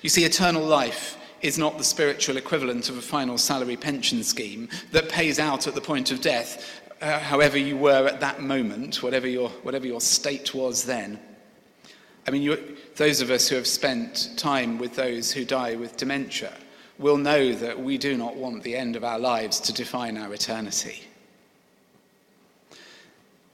You 0.03 0.11
see, 0.11 0.25
eternal 0.25 0.64
life 0.64 1.16
is 1.43 1.59
not 1.59 1.79
the 1.79 1.85
spiritual 1.85 2.37
equivalent 2.37 2.88
of 2.88 2.99
a 2.99 3.03
final 3.03 3.38
salary 3.38 3.77
pension 3.77 4.23
scheme 4.23 4.69
that 4.93 5.09
pays 5.09 5.38
out 5.38 5.66
at 5.66 5.75
the 5.75 5.81
point 5.81 6.11
of 6.11 6.21
death, 6.21 6.80
uh, 7.01 7.19
however 7.19 7.59
you 7.59 7.77
were 7.77 8.07
at 8.07 8.21
that 8.21 8.41
moment, 8.41 9.03
whatever 9.03 9.27
your, 9.27 9.49
whatever 9.63 9.87
your 9.87 10.01
state 10.01 10.55
was 10.55 10.85
then. 10.85 11.19
I 12.27 12.31
mean, 12.31 12.43
you, 12.43 12.77
those 12.97 13.21
of 13.21 13.31
us 13.31 13.49
who 13.49 13.57
have 13.57 13.67
spent 13.67 14.31
time 14.37 14.79
with 14.79 14.95
those 14.95 15.33
who 15.33 15.45
die 15.45 15.77
with 15.77 15.97
dementia 15.97 16.53
will 16.99 17.17
know 17.17 17.53
that 17.55 17.81
we 17.81 17.97
do 17.97 18.17
not 18.17 18.37
want 18.37 18.63
the 18.63 18.77
end 18.77 18.95
of 18.95 19.05
our 19.05 19.19
lives 19.19 19.59
to 19.61 19.73
define 19.73 20.19
our 20.19 20.33
eternity. 20.35 21.03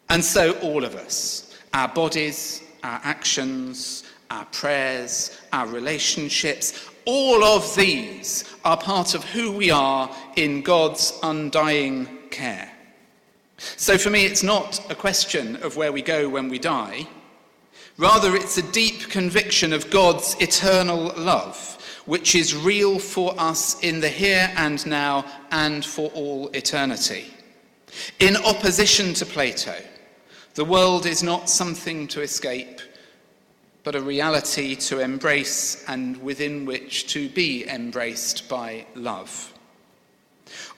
And 0.08 0.24
so, 0.24 0.52
all 0.60 0.84
of 0.84 0.96
us, 0.96 1.56
our 1.72 1.88
bodies, 1.88 2.62
our 2.82 3.00
actions, 3.04 4.04
our 4.30 4.44
prayers, 4.46 5.38
our 5.52 5.66
relationships, 5.68 6.90
all 7.04 7.44
of 7.44 7.74
these 7.76 8.44
are 8.64 8.76
part 8.76 9.14
of 9.14 9.22
who 9.24 9.52
we 9.52 9.70
are 9.70 10.10
in 10.34 10.62
God's 10.62 11.16
undying 11.22 12.08
care. 12.30 12.70
So, 13.76 13.98
for 13.98 14.10
me, 14.10 14.24
it's 14.24 14.42
not 14.42 14.90
a 14.90 14.94
question 14.94 15.56
of 15.56 15.76
where 15.76 15.92
we 15.92 16.02
go 16.02 16.28
when 16.28 16.48
we 16.48 16.58
die. 16.58 17.06
Rather, 17.98 18.36
it's 18.36 18.58
a 18.58 18.72
deep 18.72 19.08
conviction 19.08 19.72
of 19.72 19.90
God's 19.90 20.36
eternal 20.40 21.12
love, 21.16 21.72
which 22.04 22.34
is 22.34 22.54
real 22.54 22.98
for 22.98 23.34
us 23.38 23.80
in 23.80 24.00
the 24.00 24.08
here 24.08 24.52
and 24.56 24.86
now 24.86 25.24
and 25.50 25.84
for 25.84 26.10
all 26.10 26.48
eternity. 26.48 27.32
In 28.20 28.36
opposition 28.36 29.14
to 29.14 29.26
Plato, 29.26 29.74
the 30.54 30.64
world 30.64 31.06
is 31.06 31.22
not 31.22 31.48
something 31.48 32.06
to 32.08 32.20
escape, 32.20 32.80
but 33.82 33.94
a 33.94 34.00
reality 34.00 34.74
to 34.74 35.00
embrace 35.00 35.84
and 35.88 36.22
within 36.22 36.66
which 36.66 37.06
to 37.08 37.28
be 37.30 37.68
embraced 37.68 38.48
by 38.48 38.84
love. 38.94 39.52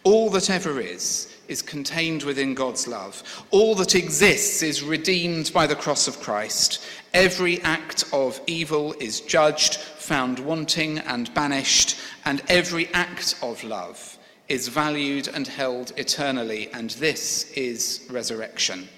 All 0.05 0.31
that 0.31 0.51
ever 0.51 0.81
is 0.81 1.35
is 1.48 1.62
contained 1.62 2.22
within 2.22 2.54
God's 2.54 2.87
love. 2.87 3.22
All 3.50 3.74
that 3.76 3.94
exists 3.94 4.62
is 4.62 4.82
redeemed 4.82 5.50
by 5.52 5.66
the 5.66 5.74
cross 5.74 6.06
of 6.06 6.20
Christ. 6.20 6.84
Every 7.14 7.61
act 7.62 8.04
of 8.12 8.40
evil 8.46 8.94
is 9.00 9.22
judged, 9.22 9.76
found 9.76 10.38
wanting, 10.38 10.98
and 10.98 11.32
banished, 11.34 11.98
and 12.24 12.42
every 12.48 12.88
act 12.94 13.34
of 13.42 13.64
love 13.64 14.18
is 14.48 14.68
valued 14.68 15.28
and 15.28 15.46
held 15.46 15.92
eternally, 15.96 16.70
and 16.72 16.90
this 16.90 17.50
is 17.52 18.06
resurrection. 18.11 18.88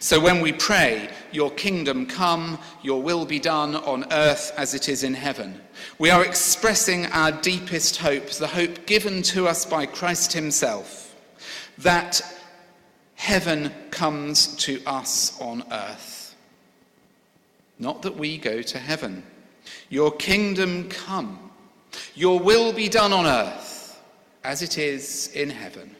So 0.00 0.18
when 0.18 0.40
we 0.40 0.52
pray, 0.52 1.08
Your 1.30 1.50
kingdom 1.52 2.04
come, 2.06 2.58
Your 2.82 3.00
will 3.00 3.24
be 3.24 3.38
done 3.38 3.76
on 3.76 4.12
earth 4.12 4.52
as 4.56 4.74
it 4.74 4.88
is 4.88 5.04
in 5.04 5.14
heaven, 5.14 5.60
we 5.98 6.10
are 6.10 6.24
expressing 6.24 7.06
our 7.06 7.30
deepest 7.30 7.98
hope, 7.98 8.28
the 8.30 8.48
hope 8.48 8.86
given 8.86 9.22
to 9.22 9.46
us 9.46 9.64
by 9.64 9.86
Christ 9.86 10.32
Himself 10.32 11.07
that 11.78 12.20
heaven 13.14 13.72
comes 13.90 14.54
to 14.56 14.80
us 14.86 15.40
on 15.40 15.64
earth. 15.70 16.34
Not 17.78 18.02
that 18.02 18.16
we 18.16 18.38
go 18.38 18.62
to 18.62 18.78
heaven. 18.78 19.22
Your 19.88 20.12
kingdom 20.12 20.88
come. 20.88 21.50
Your 22.14 22.38
will 22.38 22.72
be 22.72 22.88
done 22.88 23.12
on 23.12 23.26
earth 23.26 24.00
as 24.44 24.62
it 24.62 24.78
is 24.78 25.30
in 25.34 25.50
heaven. 25.50 25.94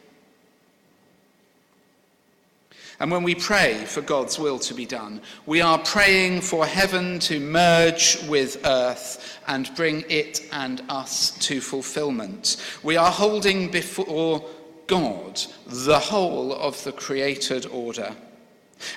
And 3.01 3.11
when 3.11 3.23
we 3.23 3.33
pray 3.33 3.85
for 3.85 4.01
God's 4.01 4.37
will 4.37 4.59
to 4.59 4.73
be 4.73 4.85
done, 4.85 5.21
we 5.45 5.61
are 5.61 5.77
praying 5.77 6.41
for 6.41 6.65
heaven 6.65 7.17
to 7.19 7.39
merge 7.39 8.21
with 8.27 8.65
earth 8.65 9.39
and 9.47 9.73
bring 9.75 10.03
it 10.09 10.49
and 10.51 10.83
us 10.89 11.31
to 11.47 11.61
fulfillment. 11.61 12.57
We 12.83 12.97
are 12.97 13.09
holding 13.11 13.71
before 13.71 14.45
God 14.89 15.41
the 15.67 15.99
whole 15.99 16.51
of 16.51 16.83
the 16.83 16.91
created 16.91 17.67
order. 17.67 18.15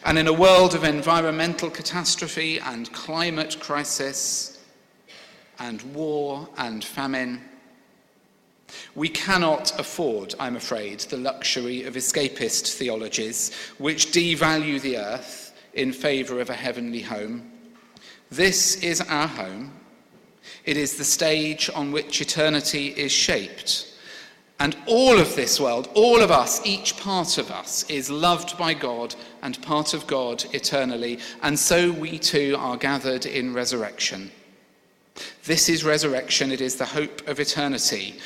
And 0.05 0.19
in 0.19 0.27
a 0.27 0.33
world 0.33 0.75
of 0.75 0.85
environmental 0.85 1.69
catastrophe 1.69 2.59
and 2.59 2.91
climate 2.93 3.59
crisis 3.61 4.59
and 5.59 5.83
war 5.95 6.49
and 6.57 6.83
famine, 6.83 7.43
we 8.95 9.11
cannot 9.11 9.79
afford, 9.79 10.35
I'm 10.41 10.57
afraid, 10.57 11.01
the 11.01 11.19
luxury 11.19 11.85
of 11.85 11.95
escapist 11.95 12.75
theologies 12.75 13.53
which 13.77 14.07
devalue 14.07 14.81
the 14.81 14.97
earth 14.97 15.53
in 15.75 15.93
favour 15.93 16.41
of 16.41 16.49
a 16.49 16.55
heavenly 16.55 17.03
home. 17.03 17.51
This 18.31 18.77
is 18.77 19.03
our 19.03 19.29
home. 19.29 19.73
It 20.65 20.79
is 20.79 20.97
the 20.97 21.05
stage 21.05 21.69
on 21.75 21.93
which 21.93 22.23
eternity 22.23 22.89
is 22.89 23.13
shaped. 23.13 23.92
And 24.59 24.77
all 24.87 25.19
of 25.19 25.35
this 25.35 25.59
world, 25.59 25.89
all 25.95 26.23
of 26.23 26.31
us, 26.31 26.65
each 26.65 26.97
part 26.97 27.39
of 27.39 27.51
us, 27.51 27.89
is 27.91 28.11
loved 28.11 28.57
by 28.57 28.75
God 28.75 29.15
and 29.43 29.61
part 29.63 29.93
of 29.93 30.07
God 30.07 30.45
eternally. 30.53 31.19
And 31.43 31.59
so 31.59 31.91
we 31.91 32.19
too 32.19 32.57
are 32.59 32.77
gathered 32.77 33.27
in 33.27 33.55
resurrection. 33.55 34.31
This 35.45 35.69
is 35.69 35.85
resurrection, 35.85 36.53
it 36.53 36.61
is 36.61 36.77
the 36.77 36.85
hope 36.85 37.27
of 37.29 37.41
eternity. 37.41 38.19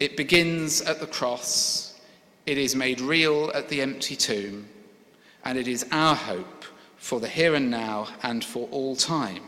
It 0.00 0.16
begins 0.16 0.80
at 0.82 1.00
the 1.00 1.06
cross, 1.06 2.00
it 2.46 2.56
is 2.56 2.76
made 2.76 3.00
real 3.00 3.50
at 3.52 3.68
the 3.68 3.82
empty 3.82 4.16
tomb, 4.16 4.68
and 5.44 5.58
it 5.58 5.66
is 5.66 5.86
our 5.90 6.14
hope 6.14 6.64
for 6.96 7.20
the 7.20 7.28
here 7.28 7.54
and 7.54 7.70
now 7.70 8.08
and 8.22 8.44
for 8.44 8.68
all 8.70 8.94
time. 8.94 9.42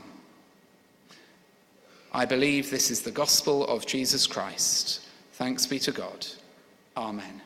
I 2.12 2.24
believe 2.24 2.70
this 2.70 2.90
is 2.90 3.02
the 3.02 3.10
gospel 3.12 3.66
of 3.68 3.86
Jesus 3.86 4.26
Christ. 4.26 5.00
Thanks 5.40 5.66
be 5.66 5.78
to 5.78 5.90
God. 5.90 6.26
Amen. 6.98 7.40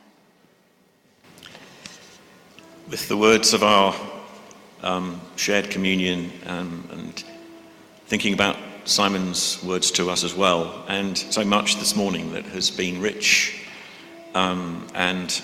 With 2.89 3.07
the 3.07 3.15
words 3.15 3.53
of 3.53 3.63
our 3.63 3.95
um, 4.83 5.21
shared 5.37 5.69
communion 5.69 6.29
um, 6.45 6.89
and 6.91 7.23
thinking 8.07 8.33
about 8.33 8.57
Simon's 8.83 9.63
words 9.63 9.91
to 9.91 10.09
us 10.09 10.25
as 10.25 10.35
well, 10.35 10.83
and 10.89 11.17
so 11.17 11.45
much 11.45 11.77
this 11.77 11.95
morning 11.95 12.33
that 12.33 12.43
has 12.47 12.69
been 12.69 12.99
rich, 12.99 13.65
um, 14.33 14.85
and 14.93 15.41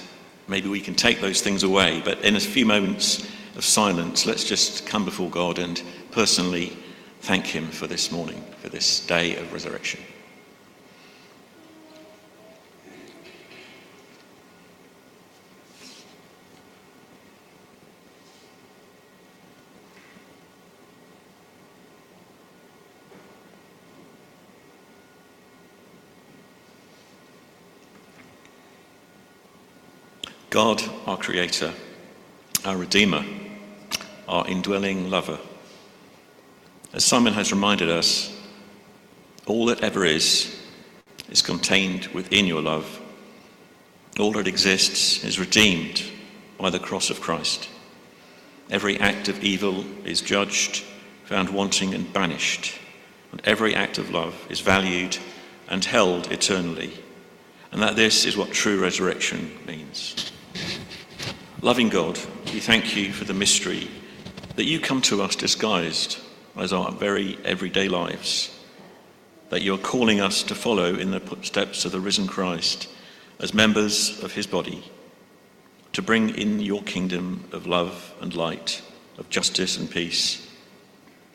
maybe 0.49 0.67
we 0.67 0.81
can 0.81 0.93
take 0.93 1.21
those 1.21 1.39
things 1.39 1.63
away. 1.63 2.01
But 2.03 2.19
in 2.19 2.35
a 2.35 2.39
few 2.41 2.65
moments 2.65 3.31
of 3.55 3.63
silence, 3.63 4.25
let's 4.25 4.43
just 4.43 4.85
come 4.85 5.05
before 5.05 5.29
God 5.29 5.57
and 5.57 5.81
personally 6.11 6.75
thank 7.21 7.45
Him 7.45 7.69
for 7.69 7.87
this 7.87 8.11
morning, 8.11 8.43
for 8.57 8.67
this 8.67 9.07
day 9.07 9.37
of 9.37 9.53
resurrection. 9.53 10.01
God, 30.51 30.83
our 31.07 31.15
Creator, 31.15 31.73
our 32.65 32.75
Redeemer, 32.75 33.23
our 34.27 34.45
indwelling 34.49 35.09
lover. 35.09 35.39
As 36.91 37.05
Simon 37.05 37.31
has 37.35 37.53
reminded 37.53 37.89
us, 37.89 38.37
all 39.45 39.67
that 39.67 39.81
ever 39.81 40.03
is 40.03 40.53
is 41.29 41.41
contained 41.41 42.07
within 42.07 42.47
your 42.47 42.61
love. 42.61 42.99
All 44.19 44.33
that 44.33 44.45
exists 44.45 45.23
is 45.23 45.39
redeemed 45.39 46.03
by 46.59 46.69
the 46.69 46.79
cross 46.79 47.09
of 47.09 47.21
Christ. 47.21 47.69
Every 48.69 48.99
act 48.99 49.29
of 49.29 49.41
evil 49.41 49.85
is 50.03 50.19
judged, 50.19 50.83
found 51.23 51.49
wanting, 51.49 51.93
and 51.93 52.11
banished. 52.11 52.77
And 53.31 53.41
every 53.45 53.73
act 53.73 53.97
of 53.97 54.11
love 54.11 54.35
is 54.49 54.59
valued 54.59 55.17
and 55.69 55.85
held 55.85 56.29
eternally. 56.29 56.91
And 57.71 57.81
that 57.81 57.95
this 57.95 58.25
is 58.25 58.35
what 58.35 58.51
true 58.51 58.81
resurrection 58.81 59.49
means. 59.65 60.30
Loving 61.63 61.89
God, 61.89 62.17
we 62.45 62.59
thank 62.59 62.95
you 62.95 63.13
for 63.13 63.23
the 63.23 63.35
mystery 63.35 63.87
that 64.55 64.65
you 64.65 64.79
come 64.79 64.99
to 65.03 65.21
us 65.21 65.35
disguised 65.35 66.17
as 66.57 66.73
our 66.73 66.91
very 66.91 67.37
everyday 67.45 67.87
lives, 67.87 68.49
that 69.51 69.61
you're 69.61 69.77
calling 69.77 70.19
us 70.19 70.41
to 70.41 70.55
follow 70.55 70.95
in 70.95 71.11
the 71.11 71.19
footsteps 71.19 71.85
of 71.85 71.91
the 71.91 71.99
risen 71.99 72.25
Christ 72.25 72.89
as 73.37 73.53
members 73.53 74.23
of 74.23 74.33
his 74.33 74.47
body, 74.47 74.83
to 75.93 76.01
bring 76.01 76.29
in 76.29 76.59
your 76.59 76.81
kingdom 76.81 77.43
of 77.51 77.67
love 77.67 78.11
and 78.21 78.33
light, 78.33 78.81
of 79.19 79.29
justice 79.29 79.77
and 79.77 79.87
peace, 79.87 80.49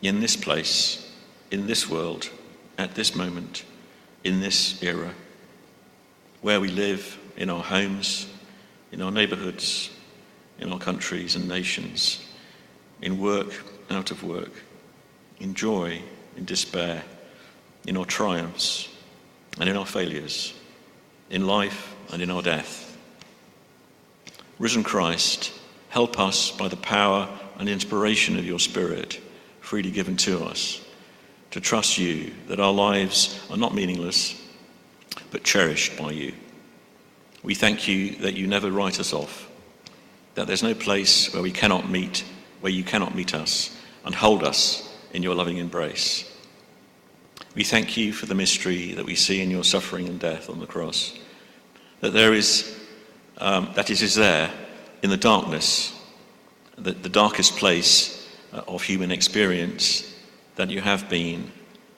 in 0.02 0.18
this 0.18 0.34
place, 0.34 1.08
in 1.52 1.68
this 1.68 1.88
world, 1.88 2.30
at 2.78 2.96
this 2.96 3.14
moment, 3.14 3.64
in 4.24 4.40
this 4.40 4.82
era, 4.82 5.14
where 6.40 6.60
we 6.60 6.68
live, 6.68 7.16
in 7.36 7.48
our 7.48 7.62
homes, 7.62 8.26
in 8.90 9.00
our 9.00 9.12
neighborhoods, 9.12 9.90
in 10.58 10.72
our 10.72 10.78
countries 10.78 11.36
and 11.36 11.48
nations, 11.48 12.24
in 13.02 13.18
work, 13.18 13.52
out 13.90 14.10
of 14.10 14.22
work, 14.22 14.50
in 15.38 15.54
joy, 15.54 16.00
in 16.36 16.44
despair, 16.44 17.02
in 17.86 17.96
our 17.96 18.04
triumphs 18.04 18.88
and 19.60 19.68
in 19.68 19.76
our 19.76 19.86
failures, 19.86 20.54
in 21.30 21.46
life 21.46 21.94
and 22.12 22.22
in 22.22 22.30
our 22.30 22.42
death. 22.42 22.96
Risen 24.58 24.82
Christ, 24.82 25.52
help 25.90 26.18
us 26.18 26.50
by 26.50 26.68
the 26.68 26.76
power 26.76 27.28
and 27.58 27.68
inspiration 27.68 28.38
of 28.38 28.44
your 28.44 28.58
Spirit, 28.58 29.20
freely 29.60 29.90
given 29.90 30.16
to 30.16 30.44
us, 30.44 30.84
to 31.50 31.60
trust 31.60 31.98
you 31.98 32.32
that 32.48 32.60
our 32.60 32.72
lives 32.72 33.40
are 33.50 33.56
not 33.56 33.74
meaningless, 33.74 34.40
but 35.30 35.44
cherished 35.44 35.96
by 35.98 36.10
you. 36.10 36.32
We 37.42 37.54
thank 37.54 37.86
you 37.86 38.16
that 38.16 38.34
you 38.34 38.46
never 38.46 38.70
write 38.70 38.98
us 38.98 39.12
off 39.12 39.48
that 40.36 40.46
there's 40.46 40.62
no 40.62 40.74
place 40.74 41.32
where 41.32 41.42
we 41.42 41.50
cannot 41.50 41.90
meet, 41.90 42.22
where 42.60 42.72
you 42.72 42.84
cannot 42.84 43.14
meet 43.14 43.34
us 43.34 43.76
and 44.04 44.14
hold 44.14 44.44
us 44.44 44.94
in 45.12 45.22
your 45.22 45.34
loving 45.34 45.56
embrace. 45.56 46.30
We 47.54 47.64
thank 47.64 47.96
you 47.96 48.12
for 48.12 48.26
the 48.26 48.34
mystery 48.34 48.92
that 48.92 49.06
we 49.06 49.14
see 49.14 49.40
in 49.40 49.50
your 49.50 49.64
suffering 49.64 50.06
and 50.08 50.20
death 50.20 50.50
on 50.50 50.60
the 50.60 50.66
cross, 50.66 51.18
that 52.00 52.12
there 52.12 52.34
is, 52.34 52.78
um, 53.38 53.70
that 53.74 53.90
it 53.90 54.02
is 54.02 54.14
there 54.14 54.50
in 55.02 55.08
the 55.08 55.16
darkness, 55.16 55.98
the, 56.76 56.92
the 56.92 57.08
darkest 57.08 57.56
place 57.56 58.28
uh, 58.52 58.60
of 58.68 58.82
human 58.82 59.10
experience, 59.10 60.14
that 60.56 60.70
you 60.70 60.82
have 60.82 61.08
been 61.08 61.50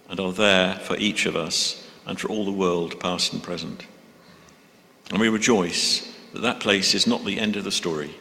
and 0.09 0.21
are 0.21 0.33
there 0.33 0.75
for 0.75 0.97
each 0.97 1.27
of 1.27 1.35
us 1.35 1.85
and 2.07 2.21
for 2.21 2.29
all 2.29 2.45
the 2.45 2.53
world, 2.53 3.01
past 3.01 3.33
and 3.33 3.43
present. 3.43 3.85
And 5.11 5.21
we 5.21 5.29
rejoice 5.29 6.15
that 6.33 6.43
that 6.43 6.61
place 6.61 6.95
is 6.95 7.07
not 7.07 7.25
the 7.25 7.41
end 7.41 7.57
of 7.57 7.65
the 7.65 7.73
story 7.73 8.15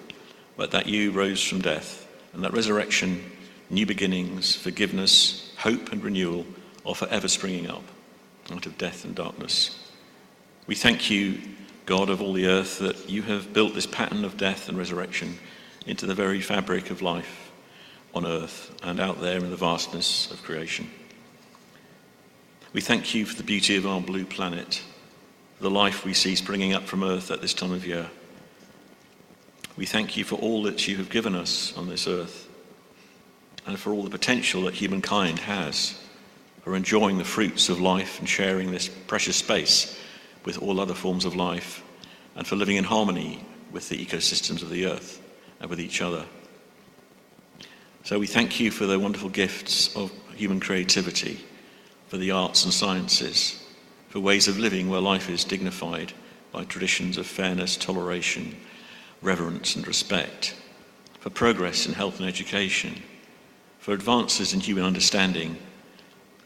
but 0.58 0.72
that 0.72 0.88
you 0.88 1.12
rose 1.12 1.42
from 1.42 1.62
death, 1.62 2.08
and 2.34 2.44
that 2.44 2.54
resurrection, 2.54 3.24
new 3.70 3.86
beginnings, 3.86 4.56
forgiveness, 4.56 5.54
hope, 5.58 5.92
and 5.92 6.04
renewal 6.04 6.46
are 6.86 6.96
forever 6.96 7.28
springing 7.28 7.70
up 7.70 7.84
out 8.52 8.66
of 8.66 8.78
death 8.78 9.06
and 9.06 9.16
darkness. 9.16 9.92
We 10.66 10.76
thank 10.76 11.10
you, 11.10 11.40
God 11.86 12.10
of 12.10 12.22
all 12.22 12.34
the 12.34 12.48
earth, 12.48 12.80
that 12.80 13.10
you 13.10 13.22
have 13.22 13.54
built 13.54 13.74
this 13.74 13.86
pattern 13.86 14.26
of 14.26 14.36
death 14.36 14.68
and 14.68 14.78
resurrection 14.78 15.38
into 15.86 16.06
the 16.06 16.16
very 16.16 16.42
fabric 16.42 16.90
of 16.90 17.02
life 17.02 17.52
on 18.14 18.26
earth 18.26 18.76
and 18.84 19.00
out 19.00 19.22
there 19.22 19.38
in 19.38 19.50
the 19.50 19.56
vastness 19.56 20.32
of 20.32 20.44
creation. 20.44 20.90
We 22.74 22.82
thank 22.82 23.16
you 23.16 23.26
for 23.26 23.36
the 23.36 23.44
beauty 23.44 23.76
of 23.76 23.86
our 23.88 24.02
blue 24.02 24.26
planet, 24.26 24.82
the 25.62 25.70
life 25.70 26.04
we 26.04 26.14
see 26.14 26.36
springing 26.36 26.74
up 26.74 26.84
from 26.84 27.04
earth 27.04 27.32
at 27.32 27.42
this 27.42 27.54
time 27.54 27.72
of 27.72 27.86
year. 27.88 28.10
We 29.78 29.86
thank 29.86 30.18
you 30.18 30.24
for 30.24 30.36
all 30.36 30.64
that 30.64 30.88
you 30.88 30.98
have 30.98 31.10
given 31.10 31.36
us 31.36 31.72
on 31.78 31.88
this 31.88 32.08
earth 32.08 32.50
and 33.68 33.80
for 33.80 33.94
all 33.94 34.02
the 34.02 34.10
potential 34.10 34.64
that 34.64 34.74
humankind 34.74 35.38
has 35.38 35.96
for 36.64 36.76
enjoying 36.76 37.20
the 37.20 37.24
fruits 37.24 37.70
of 37.70 37.80
life 37.80 38.20
and 38.20 38.28
sharing 38.28 38.72
this 38.72 38.90
precious 38.90 39.36
space 39.36 39.96
with 40.46 40.60
all 40.64 40.80
other 40.80 40.96
forms 40.96 41.26
of 41.26 41.36
life 41.36 41.84
and 42.36 42.48
for 42.48 42.56
living 42.56 42.78
in 42.78 42.84
harmony 42.84 43.46
with 43.72 43.88
the 43.88 44.04
ecosystems 44.04 44.64
of 44.64 44.72
the 44.72 44.88
earth 44.88 45.22
and 45.60 45.70
with 45.70 45.80
each 45.80 46.02
other. 46.02 46.26
So 48.04 48.18
we 48.18 48.26
thank 48.26 48.60
you 48.60 48.72
for 48.72 48.88
the 48.88 48.98
wonderful 48.98 49.30
gifts 49.30 49.96
of 49.96 50.12
human 50.36 50.60
creativity, 50.60 51.46
for 52.08 52.18
the 52.18 52.32
arts 52.32 52.64
and 52.64 52.74
sciences, 52.74 53.64
for 54.10 54.22
ways 54.22 54.48
of 54.48 54.58
living 54.58 54.90
where 54.90 55.02
life 55.02 55.30
is 55.30 55.44
dignified 55.44 56.14
by 56.52 56.64
traditions 56.64 57.18
of 57.18 57.28
fairness, 57.28 57.78
toleration, 57.78 58.56
reverence 59.22 59.76
and 59.76 59.88
respect, 59.88 60.56
for 61.20 61.30
progress 61.30 61.86
in 61.86 61.94
health 61.94 62.20
and 62.20 62.28
education, 62.28 63.02
for 63.80 63.94
advances 63.94 64.54
in 64.54 64.60
human 64.60 64.84
understanding, 64.84 65.58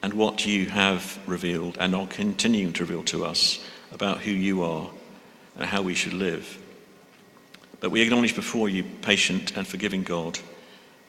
and 0.04 0.14
what 0.14 0.46
you 0.46 0.66
have 0.68 1.20
revealed 1.28 1.78
and 1.80 1.96
are 1.96 2.08
continuing 2.08 2.74
to 2.74 2.84
reveal 2.84 3.04
to 3.04 3.26
us 3.26 3.64
about 3.92 4.20
who 4.20 4.32
you 4.32 4.64
are 4.64 4.90
and 5.56 5.66
how 5.66 5.82
we 5.82 5.94
should 5.94 6.14
live. 6.14 6.58
But 7.80 7.92
we 7.92 8.02
acknowledge 8.02 8.36
before 8.36 8.70
you, 8.70 8.84
patient 9.02 9.58
and 9.58 9.68
forgiving 9.68 10.04
God, 10.04 10.40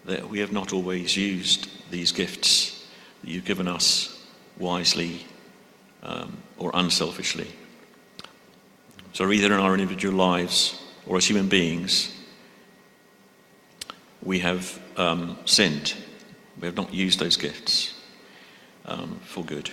that 0.05 0.29
we 0.29 0.41
have 0.41 0.53
not 0.53 0.73
always 0.73 1.17
used 1.17 1.71
these 1.91 2.13
gifts 2.13 2.87
that 3.21 3.31
you've 3.31 3.45
given 3.45 3.69
us 3.69 4.27
wisely 4.59 5.27
um, 6.03 6.37
or 6.59 6.71
unselfishly. 6.75 7.49
So, 9.13 9.31
either 9.31 9.47
in 9.47 9.61
our 9.61 9.75
individual 9.75 10.17
lives 10.17 10.82
or 11.07 11.17
as 11.17 11.27
human 11.27 11.49
beings, 11.49 12.15
we 14.23 14.39
have 14.41 14.81
um, 14.97 15.39
sinned. 15.45 15.95
We 16.61 16.67
have 16.67 16.77
not 16.77 16.95
used 16.95 17.19
those 17.19 17.37
gifts 17.37 17.95
um, 18.85 19.21
for 19.25 19.45
good. 19.45 19.71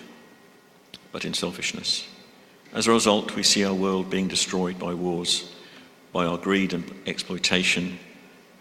but 1.11 1.25
in 1.25 1.33
selfishness. 1.33 2.07
As 2.73 2.87
a 2.87 2.91
result, 2.91 3.35
we 3.35 3.43
see 3.43 3.65
our 3.65 3.73
world 3.73 4.09
being 4.09 4.27
destroyed 4.27 4.77
by 4.77 4.93
wars, 4.93 5.51
by 6.13 6.25
our 6.25 6.37
greed 6.37 6.73
and 6.73 6.91
exploitation, 7.07 7.99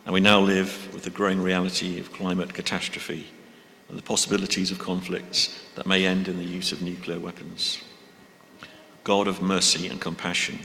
and 0.05 0.15
we 0.15 0.21
now 0.21 0.41
live 0.41 0.93
with 0.95 1.03
the 1.03 1.11
growing 1.11 1.41
reality 1.41 2.01
of 2.01 2.13
climate 2.13 2.55
catastrophe 2.55 3.27
and 3.89 3.99
the 3.99 4.03
possibilities 4.03 4.71
of 4.71 4.79
conflicts 4.79 5.63
that 5.75 5.87
may 5.87 6.07
end 6.07 6.29
in 6.29 6.39
the 6.39 6.45
use 6.45 6.73
of 6.73 6.83
nuclear 6.83 7.19
weapons. 7.19 7.83
God 9.05 9.29
of 9.29 9.43
mercy 9.43 9.87
and 9.89 10.01
compassion, 10.01 10.61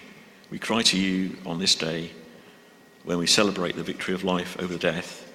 we 0.53 0.59
cry 0.59 0.83
to 0.83 0.99
you 0.99 1.35
on 1.47 1.57
this 1.57 1.73
day 1.73 2.11
when 3.05 3.17
we 3.17 3.25
celebrate 3.25 3.75
the 3.75 3.81
victory 3.81 4.13
of 4.13 4.23
life 4.23 4.55
over 4.61 4.77
death, 4.77 5.27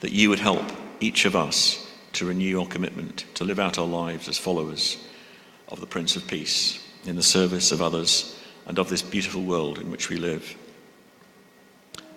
that 0.00 0.12
you 0.12 0.28
would 0.28 0.38
help 0.38 0.62
each 1.00 1.24
of 1.24 1.34
us 1.34 1.90
to 2.12 2.26
renew 2.26 2.60
our 2.60 2.66
commitment 2.66 3.24
to 3.32 3.42
live 3.42 3.58
out 3.58 3.78
our 3.78 3.86
lives 3.86 4.28
as 4.28 4.36
followers 4.36 5.02
of 5.68 5.80
the 5.80 5.86
Prince 5.86 6.14
of 6.14 6.26
Peace 6.26 6.86
in 7.06 7.16
the 7.16 7.22
service 7.22 7.72
of 7.72 7.80
others 7.80 8.38
and 8.66 8.78
of 8.78 8.90
this 8.90 9.00
beautiful 9.00 9.42
world 9.42 9.78
in 9.78 9.90
which 9.90 10.10
we 10.10 10.18
live. 10.18 10.54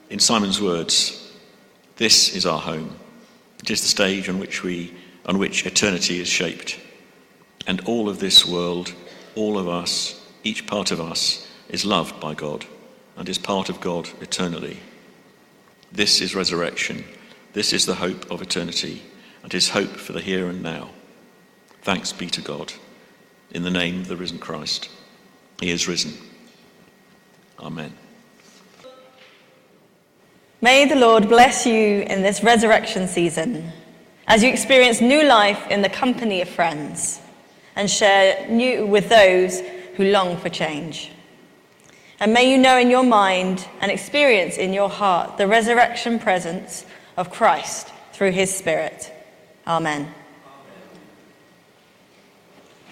In 0.09 0.19
Simon's 0.19 0.61
words, 0.61 1.31
this 1.95 2.35
is 2.35 2.45
our 2.45 2.59
home. 2.59 2.93
It 3.63 3.69
is 3.69 3.79
the 3.79 3.87
stage 3.87 4.27
on 4.27 4.37
which 4.37 4.63
we 4.63 4.93
on 5.25 5.37
which 5.37 5.65
eternity 5.65 6.19
is 6.19 6.27
shaped. 6.27 6.77
And 7.67 7.79
all 7.85 8.09
of 8.09 8.19
this 8.19 8.45
world, 8.45 8.93
all 9.35 9.57
of 9.57 9.69
us, 9.69 10.21
each 10.43 10.67
part 10.67 10.91
of 10.91 10.99
us 10.99 11.46
is 11.69 11.85
loved 11.85 12.19
by 12.19 12.33
God 12.33 12.65
and 13.15 13.27
is 13.27 13.37
part 13.37 13.69
of 13.69 13.81
God 13.81 14.09
eternally. 14.21 14.79
This 15.91 16.21
is 16.21 16.35
resurrection. 16.35 17.03
This 17.53 17.73
is 17.73 17.85
the 17.85 17.95
hope 17.95 18.29
of 18.29 18.41
eternity 18.41 19.01
and 19.43 19.51
his 19.51 19.69
hope 19.69 19.95
for 19.97 20.13
the 20.13 20.21
here 20.21 20.47
and 20.47 20.61
now. 20.61 20.89
Thanks 21.81 22.11
be 22.11 22.27
to 22.27 22.41
God. 22.41 22.73
In 23.51 23.63
the 23.63 23.71
name 23.71 24.01
of 24.01 24.07
the 24.07 24.17
risen 24.17 24.39
Christ. 24.39 24.89
He 25.59 25.71
is 25.71 25.87
risen. 25.87 26.13
Amen. 27.59 27.93
May 30.61 30.85
the 30.85 30.95
Lord 30.95 31.29
bless 31.29 31.65
you 31.65 32.01
in 32.01 32.21
this 32.21 32.43
resurrection 32.43 33.07
season 33.07 33.71
as 34.27 34.43
you 34.43 34.49
experience 34.49 35.01
new 35.01 35.23
life 35.23 35.65
in 35.69 35.81
the 35.81 35.89
company 35.89 36.41
of 36.41 36.49
friends 36.49 37.21
and 37.75 37.89
share 37.89 38.47
new 38.49 38.85
with 38.85 39.07
those 39.07 39.61
who 39.95 40.11
long 40.11 40.37
for 40.37 40.49
change. 40.49 41.11
And 42.19 42.33
may 42.33 42.51
you 42.51 42.57
know 42.57 42.77
in 42.79 42.89
your 42.89 43.03
mind 43.03 43.67
and 43.79 43.91
experience 43.91 44.57
in 44.57 44.73
your 44.73 44.89
heart 44.89 45.37
the 45.37 45.47
resurrection 45.47 46.17
presence 46.19 46.85
of 47.15 47.31
Christ 47.31 47.91
through 48.11 48.31
his 48.31 48.53
Spirit. 48.53 49.11
Amen. 49.67 50.13